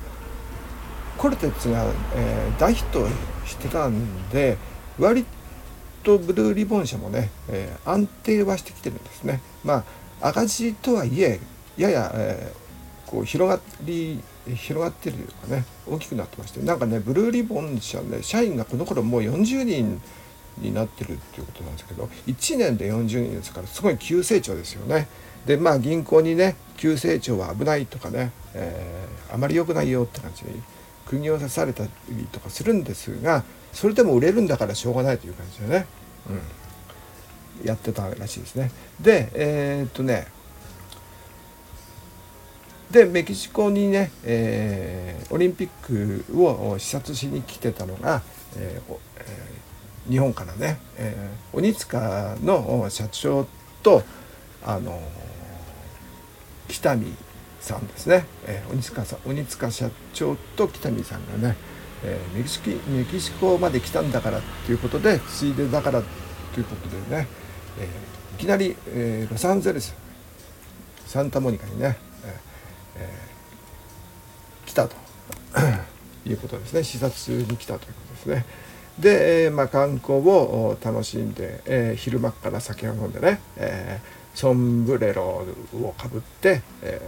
[1.18, 1.86] うコルテッツが、
[2.16, 3.08] えー、大ヒット
[3.46, 4.58] してたんで
[5.00, 5.26] 割
[6.04, 9.41] とブルーリボン社もね、えー、安定はしてきてるんですね。
[9.64, 9.86] ま
[10.22, 11.39] あ赤字とはいえ
[11.78, 14.22] やや、えー、こう広がり
[14.56, 20.01] 広がってるというかね大きくなってましてなんかねブルーリボン社ね社員がこの頃もう40人
[20.58, 25.08] になってるっていうことなんですけど1年で40人ですからすごい急成長ですよね。
[25.45, 30.62] でまあ銀行にね急成長は危ないとかね、えー、あまり良くないよって感じに
[31.06, 31.89] 釘を刺されたり
[32.32, 33.43] とかするんですが
[33.74, 35.86] それでも売れるんだからしょうがないという感じでね、
[37.61, 38.71] うん、やってたらしいですね。
[39.01, 40.28] でえー、っとね。
[42.91, 48.21] でメキシコにね、えー、オリンピックを視察しに来てたのが、
[48.55, 53.47] えーえー、日本からね、えー、鬼塚の社長
[53.82, 54.03] と
[54.63, 55.01] あの
[56.67, 57.15] 北見
[57.59, 61.55] さんですね、えー、鬼塚さん鬼塚社長と北見さんがね、
[62.06, 66.01] えー、メキシメキシコまで来たんだからっていうことでついでだから
[66.54, 67.28] ということでね、
[67.80, 69.95] えー、いきなり、えー、ロサンゼルス
[71.06, 71.97] サンタモニカにね、
[72.95, 74.95] えー、来たと
[76.26, 76.84] いうことですね。
[76.84, 78.45] 視察に来たということですね。
[78.99, 87.01] で、えーまあ、観光を楽しんで、えー、昼間から酒を飲んでね、えー、ソンブレロをかぶって、え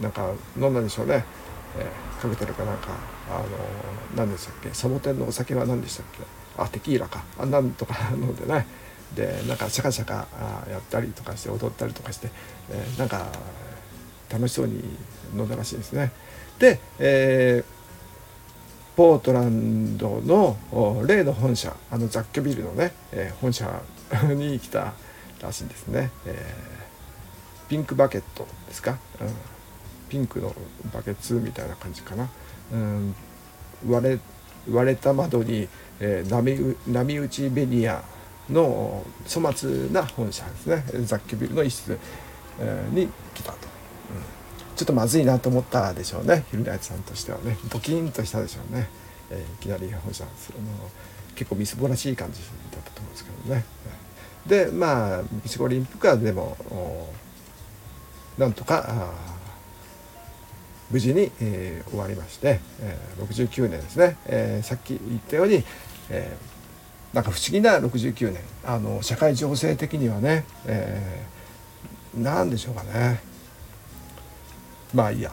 [0.00, 1.24] ー、なんか飲んだんでしょうね、
[1.78, 2.88] えー、かけてるかなんか。
[3.30, 3.46] あの
[4.16, 4.70] 何でしたっけ？
[4.72, 6.20] サボテンのお酒は何でしたっけ？
[6.56, 8.66] あテキーラかあなんとか 飲んでね
[9.14, 10.26] でなんかシャカシャカ
[10.70, 12.30] やったりとかして踊ったりとかして、
[12.70, 13.26] えー、なんか
[14.30, 14.82] 楽しそうに
[15.34, 16.12] 飲んだらしいですね。
[16.58, 20.56] で、えー、ポートランドの
[21.06, 23.82] 例の本社あの雑居ビルのね、えー、本社
[24.34, 24.94] に来た
[25.42, 26.10] らしいんですね。
[26.26, 29.28] えー、ピンクバケットですか、うん、
[30.08, 30.54] ピンクの
[30.92, 32.28] バケツみたいな感じかな。
[32.72, 33.14] うん、
[33.86, 34.18] 割れ
[34.70, 35.68] 割れた窓に、
[36.00, 38.02] えー、波波打ちベニヤ
[38.50, 40.84] の粗末な本社ですね。
[41.04, 41.98] 雑居ビルの一室、
[42.60, 43.58] えー、に来たと。
[44.74, 46.44] ちょっとまずいなと思ったでしょうね。
[46.50, 47.56] ヒルナイトさんとしてはね。
[47.70, 48.88] ドキンとしたでしょうね、
[49.30, 50.68] えー、いきなり本社するの
[51.34, 53.64] 結構みすぼらしい感じだったと思うんですけどね。
[54.46, 56.56] でまあメキシコリンピックはでも
[58.38, 59.12] なんとか
[60.92, 65.64] 無事に、えー、終わりまして、えー、69年ですね、えー、さっき言ったように、
[66.10, 68.40] えー、なんか不思議な69年。
[68.64, 73.20] あの社会情勢的にはね、えー、何でしょうかね。
[74.94, 75.32] まあいいや。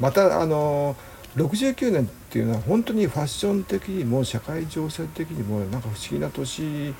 [0.00, 0.96] またあの
[1.36, 6.94] 69年っていうのは本当にファッション的にも社会情勢的にもなんか不思議な年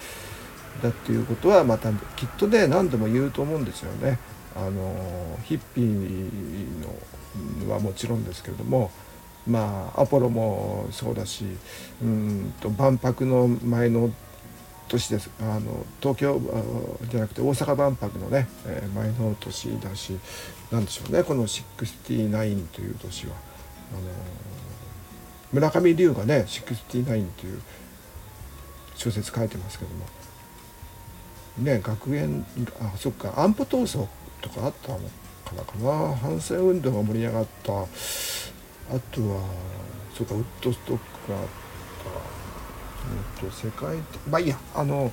[0.82, 4.18] だっていうことはまたきっとね何度も言うと思うんですよね。
[4.56, 6.94] あのヒッピーの
[7.68, 8.90] はもちろんですけれども
[9.46, 11.44] まあアポロもそうだし
[12.02, 14.10] うんと万博の前の
[14.88, 15.30] 年です。
[15.40, 16.40] あの東京
[17.10, 20.18] じゃなくて大阪万博のね、え前の年だし
[20.70, 21.22] 何でしょうね。
[21.24, 23.32] この69という年は
[23.92, 24.02] あの
[25.52, 27.60] 村上龍がね69という
[28.94, 30.04] 小説書いてますけども
[31.58, 32.44] ね学園
[32.80, 34.06] あそっか安保闘争
[34.42, 34.98] とかあったの？
[35.62, 35.84] かな。
[35.84, 37.72] かな反戦運動が盛り上がった。
[37.72, 39.40] あとは
[40.14, 41.46] そうかウッドストックがあっ
[43.36, 43.44] た。
[43.44, 43.96] うんと世界
[44.28, 44.58] まあいいや。
[44.74, 45.12] あの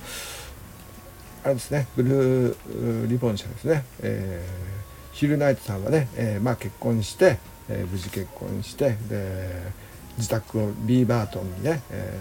[1.44, 1.88] あれですね。
[1.96, 4.82] ブルーリボン社ですね、えー
[5.14, 7.38] ヒルナイトさんはね、えー、まあ、結婚して、
[7.70, 9.72] え無事結婚してで
[10.18, 12.20] 自宅をビーバートンにね、え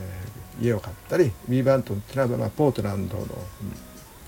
[0.60, 3.26] ー、家を買ったりビーバートンっていうのは、まあ、ポートランドの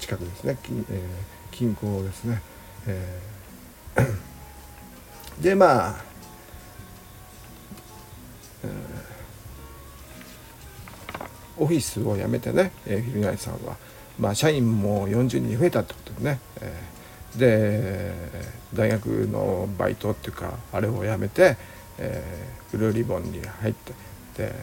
[0.01, 2.43] 近くですね、えー、近郊ですね、
[2.87, 3.42] えー、
[5.41, 5.95] でまあ、
[8.65, 11.23] えー、
[11.59, 13.77] オフィスを辞めてね、えー、ヒルナイさんは、
[14.19, 18.13] まあ、社員も40人増えたってことでね、えー、で
[18.75, 21.57] 大学のバイトっていうかあれを辞めて、
[21.99, 23.93] えー、ブルーリボンに入って
[24.37, 24.55] で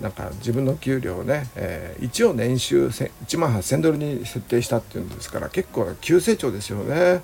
[0.00, 7.22] なんか自分の給料をね、えー、一応年収1万8,000ドルに設定したっていうんですから結構急成長ですよね。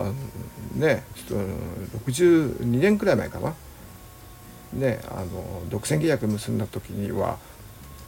[0.00, 0.12] あ
[0.78, 3.54] ね62年くらい前かな。
[4.72, 7.38] ねあの独占契約結んだ時には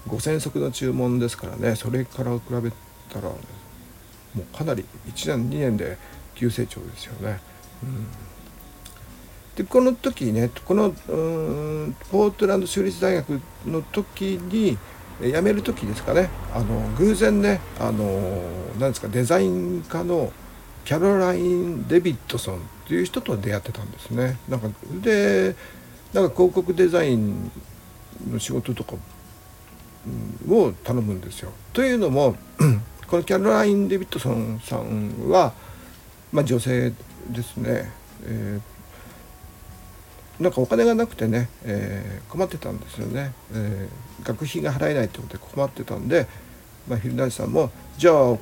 [0.08, 2.72] 5,000足の注文ですからねそれから比べ
[3.12, 3.36] たら、も
[4.38, 5.96] うかなり1年2年で
[6.34, 7.40] 急成長ですよね。
[7.82, 8.06] うん
[9.56, 10.90] でこの時ねこの
[12.10, 14.76] ポートランド州立大学の時に
[15.18, 18.42] 辞める時ですかねあの偶然ねあの
[18.78, 20.30] なんですかデザイン科の
[20.86, 24.38] キャロライン・デビッドソンっていう人と出会ってたんですね。
[24.48, 24.68] なんか
[25.02, 25.56] で
[26.12, 27.50] なんか広告デザイン
[28.30, 28.94] の仕事とか
[30.48, 31.50] を頼むんですよ。
[31.72, 32.36] というのも
[33.08, 35.52] このキャロライン・デビッドソンさんは、
[36.32, 36.92] まあ、女性
[37.30, 37.90] ですね。
[38.24, 38.76] えー
[40.38, 46.26] なんかお金がなくてね、えー、困ってたんですよね、えー、学費が払えないってことで困ってたんで、
[46.86, 48.36] まあ、ヒルナイさんもじゃあ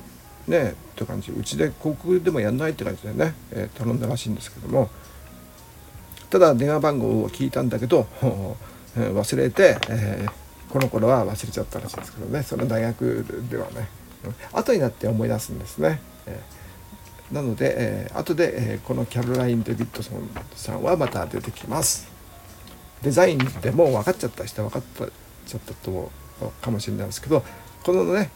[0.47, 1.31] ねって感じ。
[1.31, 4.89] うちで航空でもやんないって感じでね、えー、頼んだらしいんですけども。
[6.29, 8.07] ただ電話番号を聞いたんだけど、
[8.95, 12.43] 忘れて、えー、この頃は忘れちゃったらしいんですけどね。
[12.43, 13.87] その大学ではね。
[14.51, 16.01] 後になって思い出すんですね。
[16.25, 16.55] えー
[17.31, 22.07] なので、えー、後で、えー、このキャロライン・デビッドソンさんはまた出てきます。
[23.01, 25.09] デザインでもう分かっちゃった人は分かっ
[25.45, 26.11] ちゃったと
[26.61, 27.43] かもしれないですけど
[27.83, 28.31] このね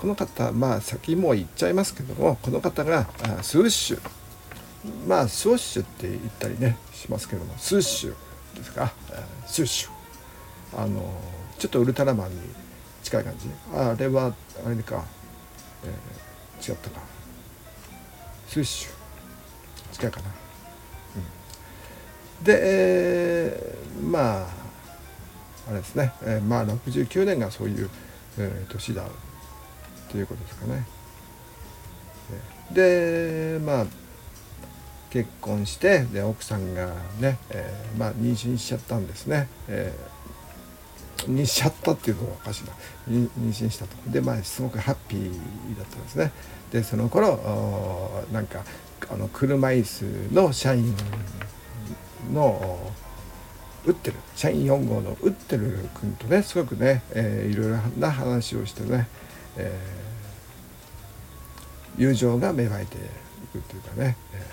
[0.00, 3.06] この方まあ先も言っちゃいますけどもこの方が
[3.42, 4.00] スウッシュ。
[5.06, 8.14] まあスウッシュって言ったりねしますけどもスウッシュ
[8.56, 8.92] ですか？
[9.46, 9.90] スウッシュ。
[10.82, 11.02] あの
[11.58, 12.36] ちょっとウルトラマンに
[13.02, 13.50] 近い感じ。
[13.74, 14.32] あれは
[14.64, 15.04] あれか、
[15.84, 17.00] えー、違ったか。
[18.48, 18.90] スッシュ。
[19.92, 20.26] 近いかな、
[22.38, 24.46] うん、で、えー、まあ
[25.68, 27.90] あれですね、えー、まあ69年がそういう、
[28.38, 29.04] えー、年だ
[30.10, 30.86] ということですかね。
[32.72, 33.86] でまあ
[35.10, 36.86] 結婚してで奥さんが
[37.18, 42.72] ね、えー、まあ妊娠しちゃったんですね、えー、妊娠しちゃったっていうのはおかしいな。
[43.08, 43.96] 妊娠したと。
[44.06, 45.32] でまあすごくハッピー
[45.76, 46.32] だったんですね。
[46.70, 48.62] でその頃なんか
[49.12, 50.94] あの車椅子の社員
[52.32, 52.78] の
[53.84, 54.16] 打ってる。
[54.36, 59.08] 社員4号の打ってる君とねすごくね、えー、いろいろな話をしてね、
[59.56, 59.99] えー、
[62.00, 62.98] 友情が芽生えてい
[63.52, 64.46] くっていうかね、え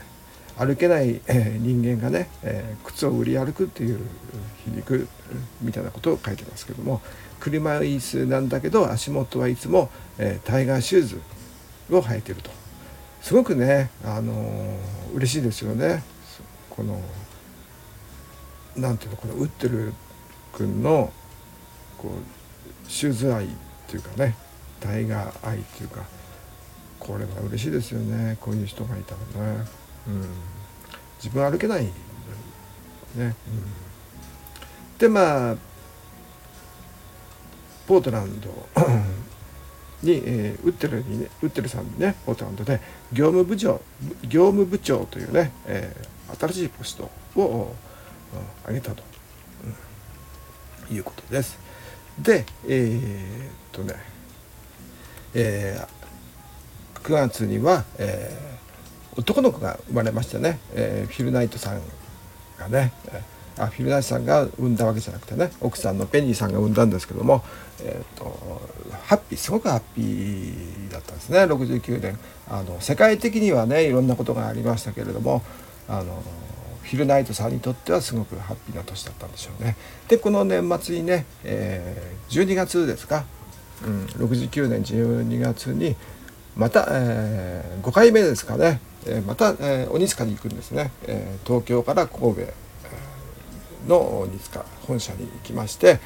[0.57, 3.99] ー、歩けない、えー、人間がね、えー、靴を売り歩くっていう
[4.65, 5.07] 皮肉
[5.61, 7.01] みたいなことを書いてますけども
[7.39, 11.21] 車椅子なんだけど足元はいつも、え、タイガーシューズ
[11.95, 12.51] を履いてると。
[13.21, 16.03] すごくねあのー、嬉しいですよね。
[16.69, 16.99] この
[18.75, 19.93] なんていうのこの打ってる
[20.55, 21.11] 君の
[21.97, 23.49] こうシューズ愛っ
[23.87, 24.35] ていうかね
[24.79, 26.03] タイガー愛っていうか
[27.07, 28.37] これは嬉しいですよね。
[28.41, 29.65] こういう人がいたらね、
[30.07, 30.25] うん、
[31.23, 31.91] 自分歩けないね、
[33.15, 33.33] うん、
[34.99, 35.55] でまあ
[37.87, 38.49] ポートランド
[40.03, 42.79] に、えー、ウッテルにねウッテルさんにねポートランドで
[43.11, 43.81] 業務部長
[44.23, 47.73] 業務部長というね、えー、新しいポストを
[48.63, 49.03] 挙げたと、
[50.89, 51.57] うん、いうことです。
[52.19, 53.95] でえー、っとね、
[55.33, 55.96] えー、
[57.07, 61.81] 9月には、えー、男の子が生まれましたね、えー、フィルナイトさん
[62.59, 62.91] がね、
[63.57, 67.45] あフィルナイトさんが産んだわけじゃなくてね奥さんのペニーさんが産んだんですけども、
[67.81, 68.25] えーと、
[69.05, 75.43] ハッピーすごくハッピーだったんですね69年あの世界的にはねいろんなことがありましたけれども
[75.87, 76.21] あの
[76.83, 79.75] フィルナイトさんにとってはすごくハッピーな年だったんでしょうね。
[80.07, 83.25] でこの年末にね、えー、12月ですか、
[83.85, 85.95] うん、69年12月に
[86.57, 92.41] また、えー、5回目ですかね、えー、また、えー、鬼塚に行くんですね、え、東京から神戸
[93.87, 95.99] の鬼塚本社に行きまして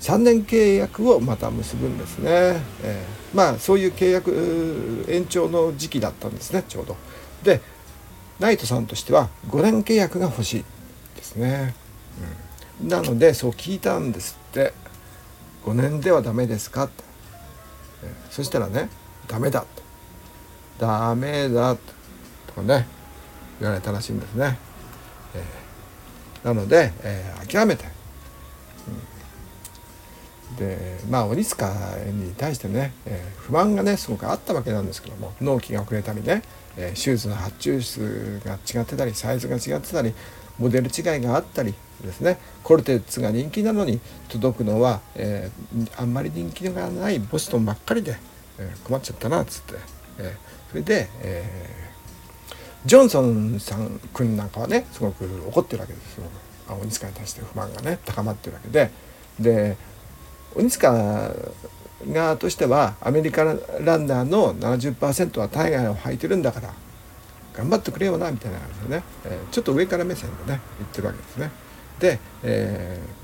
[0.00, 3.04] 3年契約をまた結ぶんですね、え、
[3.34, 6.96] まあそういう契約延長の時期だったんですねちょうど。
[7.42, 7.60] で
[8.38, 10.64] ナイトさんとしては5年契約が欲しい
[11.16, 11.74] ですね、
[12.82, 14.72] うん、なのでそう聞いたんですって。
[15.68, 17.04] 5年ではダメですかって、
[18.04, 18.88] えそしたらね
[19.28, 19.60] ダメだ。
[19.60, 19.88] と
[20.78, 21.76] ダメだ
[22.46, 22.86] とかね
[23.60, 24.56] 言われたらしいんですね、
[25.34, 27.84] えー、なので、えー、諦めて、
[30.50, 31.68] うん、でまあ鬼塚
[32.06, 36.42] に対してね、えー、不満がねすごくあったわけなんですけども納期が遅れたりね、
[36.76, 40.14] えシューズの発注数が違ってたりサイズが違ってたり
[40.58, 45.50] モデル違いがあったりですねコルテッツが人気なのに届くのは、え、
[45.96, 48.16] あんまり人気がないボストンばっかりで、
[48.58, 49.74] えー、困っちゃったなっつって、
[50.18, 51.78] えー、それで、え
[52.86, 56.14] ジョンソンさん君なんかはねすごく怒ってるわけです。
[56.14, 56.24] よ
[56.68, 58.90] 鬼塚に対して不満がね高まってるわけで。
[59.40, 59.76] で
[60.54, 61.32] 鬼塚
[62.10, 66.72] 側としてはアメリカランナーの70%は海外を履いてるんだから
[67.52, 71.50] 頑張ってくれよなみたいな感じでね、えー、ちょっと上から目線でね言ってるわけですね。
[71.98, 73.17] で、えー、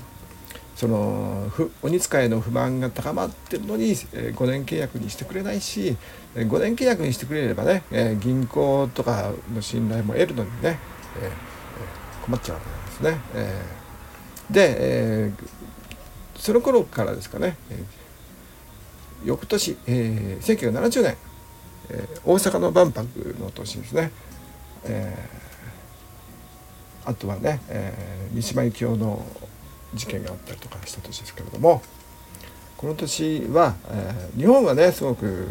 [0.75, 1.49] その
[1.81, 5.95] 鬼塚への不満が高まってるのに、えー、5年契約にしてくれないし
[6.35, 10.77] 5年契約にしてくれればね、えー、銀行とかの信頼も得るのにね、
[11.21, 13.21] えー、困っちゃうわけなんですね。
[13.35, 15.49] えー、で、えー、
[16.37, 21.17] その頃からですかね、えー、翌年、えー、1970年、
[21.89, 24.11] えー、大阪の万博の年ですね、
[24.83, 29.25] えー、あとはね、えー、三島由紀夫の
[29.95, 31.81] 事件があったりとかした年ですけれども
[32.77, 35.47] この年は、えー、日本はねすごく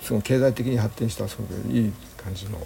[0.00, 2.58] その経済的に発展したすごくいい感じの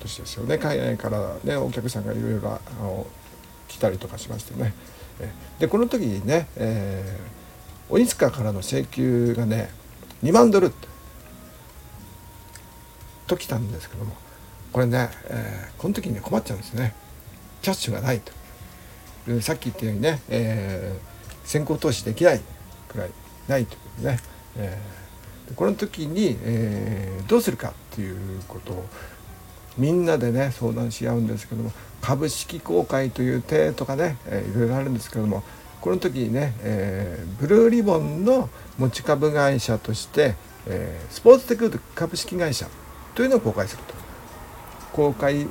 [0.00, 0.58] 年ですよね。
[0.58, 2.60] 海外からねお客さんがいろいろ
[3.68, 4.74] 来たりとかしましてね。
[5.58, 9.70] でこの時にね、えー、鬼塚からの請求がね
[10.22, 10.72] 2万ドル
[13.26, 14.12] と来たんですけども
[14.72, 16.94] これね、えー、この時に、ね、困っちゃうんですね。
[17.62, 18.32] キャッシュがないと。
[19.40, 22.40] さっき言ったようにね、えー、先行投資できない
[22.88, 23.10] くらい
[23.48, 24.18] ないというね、
[24.56, 25.04] えー
[25.56, 28.84] この時に、えー、どうするかっていうことを
[29.76, 35.42] みんなでね相談し合うんですけども株式公開という手とかね、えー、いろいろあるんですけども
[35.80, 38.48] この時にね、えー、ブルーリボンの
[38.78, 40.34] 持ち株会社として、
[40.66, 42.66] えー、スポーツテク株式会社
[43.14, 43.94] というのを公開すると。
[44.94, 45.46] 公開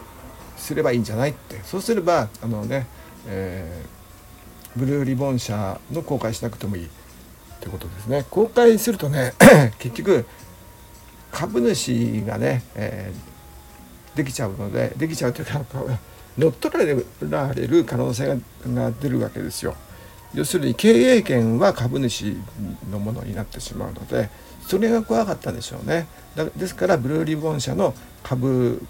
[0.57, 1.59] すればいいんじゃないって。
[1.63, 2.87] そうすればあのね、
[3.27, 6.89] えー、ブルーリボン社の公開しなくてもいいっ
[7.59, 9.33] てことですね公開するとね
[9.79, 10.25] 結局
[11.31, 15.61] 株主がね、えー、できちゃうのでできちゃうというか
[16.37, 19.75] 乗っ取られる可能性が出るわけですよ。
[20.33, 22.35] 要するに経営権は株主
[22.91, 24.31] のものになってしまうので
[24.67, 26.07] それが怖かったでしょうね。
[26.55, 27.93] ですからブルーリボン社の
[28.23, 28.81] 株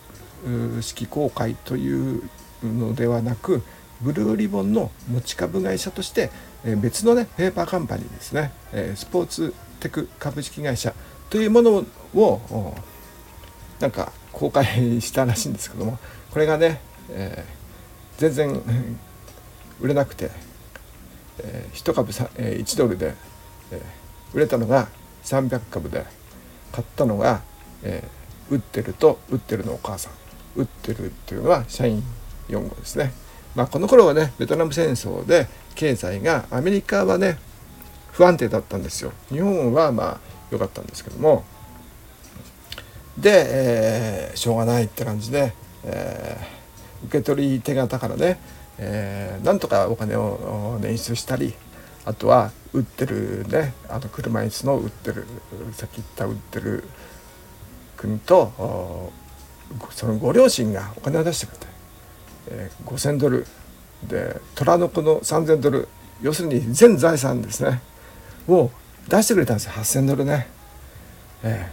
[0.79, 2.23] 式公開という
[2.63, 3.61] のではなく
[4.01, 6.29] ブルーリボンの持ち株会社として
[6.65, 10.93] え別のねペーパーカンパニーですねえスポーツテク株式会社
[11.29, 11.85] というもの
[12.15, 12.75] を
[13.79, 15.99] なんか公開したらしいんですけども
[16.31, 16.79] これがね、
[17.09, 18.61] えー、全然
[19.79, 20.31] 売れなくて、
[21.39, 23.13] えー、1株えー、1ドルで、
[23.71, 24.87] えー、売れたのが
[25.23, 26.05] 300株で
[26.71, 27.41] 買ったのが、
[27.83, 30.13] えー、売ってると売ってるのお母さん
[30.55, 32.03] 売ってるっていうのは社員
[32.47, 33.22] 4号ですね。
[33.55, 37.37] まあ、この頃はねベトナム戦争で経済がアメリカはね
[38.11, 39.11] 不安定だったんですよ。
[39.29, 40.19] 日本はまあ
[40.51, 41.43] 良かったんですけども。
[43.17, 48.39] で、えー、しょうがないって感じで、えー、受け取り手形からね、
[48.79, 51.53] えー、なんとかお金を捻出したり
[52.05, 55.27] あとは売ってるねあの車椅子の売ってる
[55.73, 56.83] さっき言った売ってる
[57.97, 59.11] 国と
[59.91, 61.67] そのご両親がお金を出してくれて、
[62.49, 63.45] えー、5,000ドル。
[64.07, 65.87] で虎の子の3,000ドル。
[66.21, 67.81] 要するに全財産ですね。
[68.47, 68.71] を
[69.07, 69.71] 出してくれたんですよ。
[69.73, 70.47] 8,000ドルね。
[71.43, 71.69] え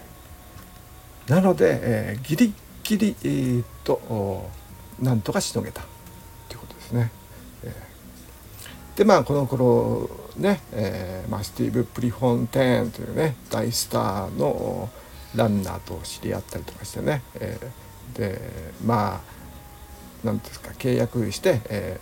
[1.26, 4.50] ー、なので、えー、ギリギリ、えー、っと
[5.00, 5.82] なんとかしのげた。
[6.48, 7.10] ということですね。
[7.64, 14.88] えー、でまあこの頃ね、えーまあ、スティーブ・プリフォンテーンというね大スターの
[15.34, 18.40] ランナーと知り合ったりとかしてね、えー、で
[18.84, 19.39] まあ
[20.24, 22.00] 何ですか契約して、え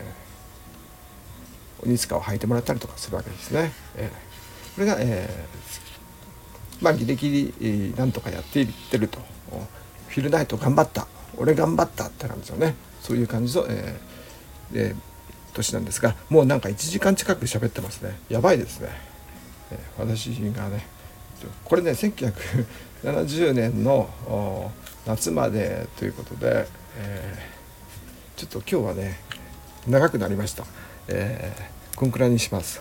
[1.80, 3.72] ー、鬼塚を履いてもらったりとかするわけですね。
[3.96, 9.18] えー、これが、えー、まあギリギリ、なんとかやっていってると
[10.08, 11.06] フィルナイト頑張った
[11.36, 18.88] 俺頑張ったって感じのねそういう感じの、えーえー、年なんですがもうなんか1時間近く喋ってますねやばいですね。
[19.70, 20.86] えー、私がね
[21.64, 24.72] これね1970年の
[25.06, 26.66] 夏までということで、
[26.96, 27.57] えー、
[28.38, 29.18] ちょっと今日はね
[29.88, 30.64] 長くなりました、
[31.08, 32.80] えー、こんくらいにします。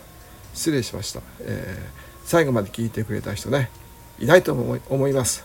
[0.54, 3.72] 失礼しました、えー、最後まで聞いてくれた人ね
[4.20, 5.44] いないと思います。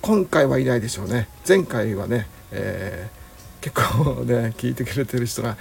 [0.00, 1.28] 今回はいないでしょうね。
[1.46, 5.58] 前回はね、えー、結構ね聞いてくれてる人が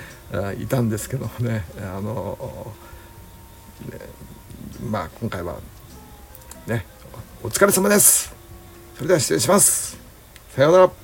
[0.53, 2.73] いたんですけどもねあの
[3.89, 3.99] ね
[4.89, 5.57] まあ今回は
[6.65, 6.85] ね
[7.43, 8.33] お疲れ様です。
[8.95, 9.97] それでは失礼します。
[10.55, 10.98] さようなら。